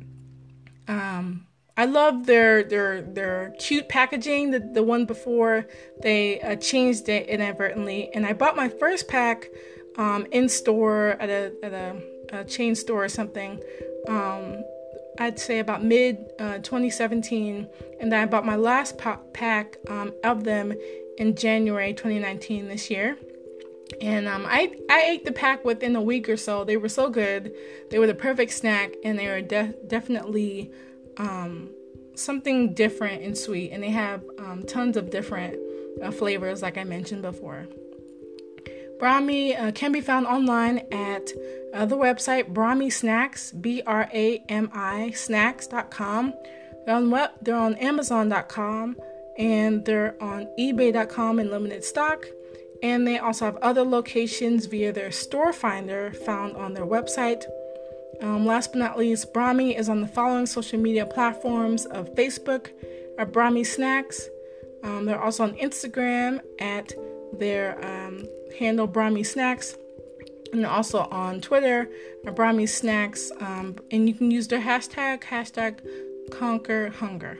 Um, 0.88 1.48
I 1.76 1.86
love 1.86 2.28
their 2.28 2.64
their 2.64 3.02
their 3.02 3.54
cute 3.58 3.90
packaging. 3.90 4.52
The 4.52 4.60
the 4.60 4.84
one 4.84 5.06
before 5.06 5.66
they 6.02 6.40
uh, 6.42 6.56
changed 6.58 7.10
it 7.10 7.28
inadvertently, 7.28 8.14
and 8.14 8.26
I 8.26 8.34
bought 8.34 8.56
my 8.56 8.70
first 8.70 9.08
pack 9.08 9.48
um, 9.98 10.28
in 10.32 10.48
store 10.50 11.18
at 11.20 11.30
a 11.30 11.54
at 11.64 11.74
a, 11.74 12.02
a, 12.32 12.46
chain 12.46 12.76
store 12.76 13.06
or 13.06 13.10
something. 13.10 13.60
Um, 14.08 14.64
I'd 15.20 15.40
say 15.40 15.60
about 15.60 15.84
mid 15.84 16.18
uh, 16.40 16.60
2017, 16.60 17.68
and 18.00 18.12
then 18.12 18.20
I 18.20 18.26
bought 18.28 18.46
my 18.46 18.56
last 18.56 19.00
pack 19.34 19.78
um, 19.90 20.14
of 20.24 20.44
them 20.44 20.74
in 21.18 21.36
January 21.36 21.94
2019 21.94 22.68
this 22.68 22.90
year. 22.90 23.18
And 24.02 24.28
um, 24.28 24.46
I 24.48 24.76
I 24.90 25.04
ate 25.04 25.26
the 25.26 25.32
pack 25.32 25.64
within 25.66 25.96
a 25.96 26.02
week 26.02 26.30
or 26.30 26.38
so. 26.38 26.64
They 26.64 26.78
were 26.78 26.90
so 26.90 27.10
good. 27.10 27.54
They 27.90 28.00
were 28.00 28.08
the 28.08 28.16
perfect 28.16 28.52
snack, 28.52 28.94
and 29.04 29.18
they 29.18 29.28
were 29.28 29.42
de- 29.42 29.74
definitely 29.88 30.72
um, 31.18 31.70
something 32.16 32.74
different 32.74 33.24
and 33.24 33.38
sweet. 33.38 33.72
And 33.72 33.84
they 33.84 33.92
have 33.92 34.24
um, 34.40 34.64
tons 34.64 34.98
of 34.98 35.10
different 35.10 35.58
uh, 36.02 36.12
flavors, 36.12 36.62
like 36.62 36.78
I 36.78 36.84
mentioned 36.84 37.22
before. 37.22 37.68
Brami 39.00 39.60
uh, 39.60 39.72
can 39.72 39.92
be 39.92 40.02
found 40.02 40.28
online 40.28 40.80
at 40.92 41.32
uh, 41.74 41.86
the 41.86 41.98
website 41.98 42.54
Brami 42.54 42.92
Snacks, 42.92 43.52
B 43.52 43.82
R 43.86 44.10
A 44.14 44.38
M 44.50 44.70
I 44.74 45.12
Snacks.com. 45.12 46.34
They're 46.86 46.96
on 46.96 47.12
web, 47.12 47.32
they're 47.42 47.56
on 47.56 47.76
Amazon.com 47.76 48.98
and 49.38 49.84
they're 49.86 50.16
on 50.22 50.48
eBay.com 50.60 51.40
in 51.40 51.50
limited 51.50 51.84
stock. 51.84 52.26
And 52.84 53.08
they 53.08 53.18
also 53.18 53.46
have 53.46 53.58
other 53.58 53.84
locations 53.84 54.68
via 54.68 54.92
their 54.92 55.12
store 55.12 55.54
finder 55.54 56.12
found 56.12 56.56
on 56.58 56.74
their 56.74 56.86
website. 56.86 57.46
Um, 58.22 58.46
last 58.46 58.74
but 58.74 58.80
not 58.80 58.98
least, 58.98 59.34
Brami 59.34 59.78
is 59.78 59.90
on 59.90 60.02
the 60.02 60.08
following 60.08 60.46
social 60.46 60.80
media 60.80 61.06
platforms 61.06 61.86
of 61.86 62.14
Facebook 62.14 62.70
at 63.18 63.32
Brami 63.32 63.66
Snacks. 63.66 64.30
Um, 64.84 65.06
they're 65.06 65.22
also 65.22 65.44
on 65.44 65.56
Instagram 65.56 66.42
at 66.60 66.94
their 67.40 67.84
um, 67.84 68.28
handle 68.60 68.88
Brami 68.88 69.26
Snacks 69.26 69.76
and 70.52 70.66
also 70.66 71.00
on 71.00 71.42
Twitter, 71.42 71.90
Brami 72.26 72.70
Snacks, 72.70 73.32
um, 73.40 73.76
and 73.92 74.08
you 74.08 74.14
can 74.14 74.30
use 74.30 74.48
their 74.48 74.62
hashtag, 74.62 75.24
hashtag 75.24 75.80
Conquer 76.32 76.90
Hunger. 76.90 77.40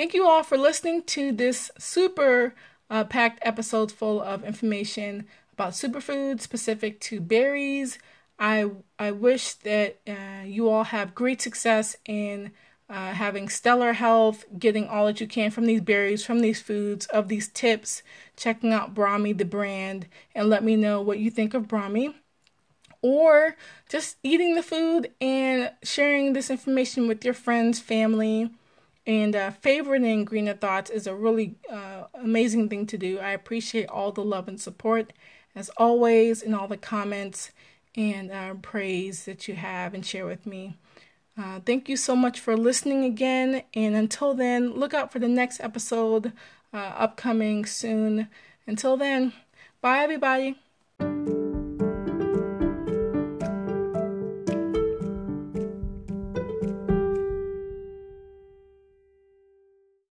Thank 0.00 0.14
you 0.14 0.26
all 0.26 0.42
for 0.42 0.56
listening 0.56 1.02
to 1.08 1.30
this 1.30 1.70
super 1.76 2.54
uh, 2.88 3.04
packed 3.04 3.38
episode 3.42 3.92
full 3.92 4.22
of 4.22 4.42
information 4.44 5.26
about 5.52 5.74
superfoods 5.74 6.40
specific 6.40 7.00
to 7.00 7.20
berries. 7.20 7.98
I 8.38 8.70
I 8.98 9.10
wish 9.10 9.52
that 9.56 10.00
uh, 10.08 10.46
you 10.46 10.70
all 10.70 10.84
have 10.84 11.14
great 11.14 11.42
success 11.42 11.98
in 12.06 12.52
uh, 12.88 13.12
having 13.12 13.50
stellar 13.50 13.92
health, 13.92 14.46
getting 14.58 14.88
all 14.88 15.04
that 15.04 15.20
you 15.20 15.26
can 15.26 15.50
from 15.50 15.66
these 15.66 15.82
berries, 15.82 16.24
from 16.24 16.40
these 16.40 16.62
foods, 16.62 17.04
of 17.08 17.28
these 17.28 17.48
tips, 17.48 18.02
checking 18.38 18.72
out 18.72 18.94
Brami, 18.94 19.36
the 19.36 19.44
brand, 19.44 20.06
and 20.34 20.48
let 20.48 20.64
me 20.64 20.76
know 20.76 21.02
what 21.02 21.18
you 21.18 21.30
think 21.30 21.52
of 21.52 21.68
Brami. 21.68 22.14
Or 23.02 23.54
just 23.86 24.16
eating 24.22 24.54
the 24.54 24.62
food 24.62 25.12
and 25.20 25.72
sharing 25.82 26.32
this 26.32 26.48
information 26.48 27.06
with 27.06 27.22
your 27.22 27.34
friends, 27.34 27.80
family, 27.80 28.50
and 29.06 29.34
uh, 29.34 29.52
favoriting 29.62 30.24
Greener 30.24 30.54
Thoughts 30.54 30.90
is 30.90 31.06
a 31.06 31.14
really 31.14 31.56
uh, 31.70 32.04
amazing 32.14 32.68
thing 32.68 32.86
to 32.86 32.98
do. 32.98 33.18
I 33.18 33.30
appreciate 33.30 33.88
all 33.88 34.12
the 34.12 34.22
love 34.22 34.48
and 34.48 34.60
support, 34.60 35.12
as 35.54 35.70
always, 35.76 36.42
in 36.42 36.54
all 36.54 36.68
the 36.68 36.76
comments 36.76 37.50
and 37.96 38.30
uh, 38.30 38.54
praise 38.54 39.24
that 39.24 39.48
you 39.48 39.54
have 39.54 39.94
and 39.94 40.04
share 40.04 40.26
with 40.26 40.46
me. 40.46 40.76
Uh, 41.36 41.60
thank 41.64 41.88
you 41.88 41.96
so 41.96 42.14
much 42.14 42.38
for 42.38 42.56
listening 42.56 43.04
again. 43.04 43.62
And 43.74 43.94
until 43.94 44.34
then, 44.34 44.74
look 44.74 44.92
out 44.92 45.10
for 45.10 45.18
the 45.18 45.28
next 45.28 45.60
episode 45.60 46.32
uh, 46.72 46.76
upcoming 46.76 47.64
soon. 47.64 48.28
Until 48.66 48.96
then, 48.96 49.32
bye, 49.80 50.00
everybody. 50.00 50.56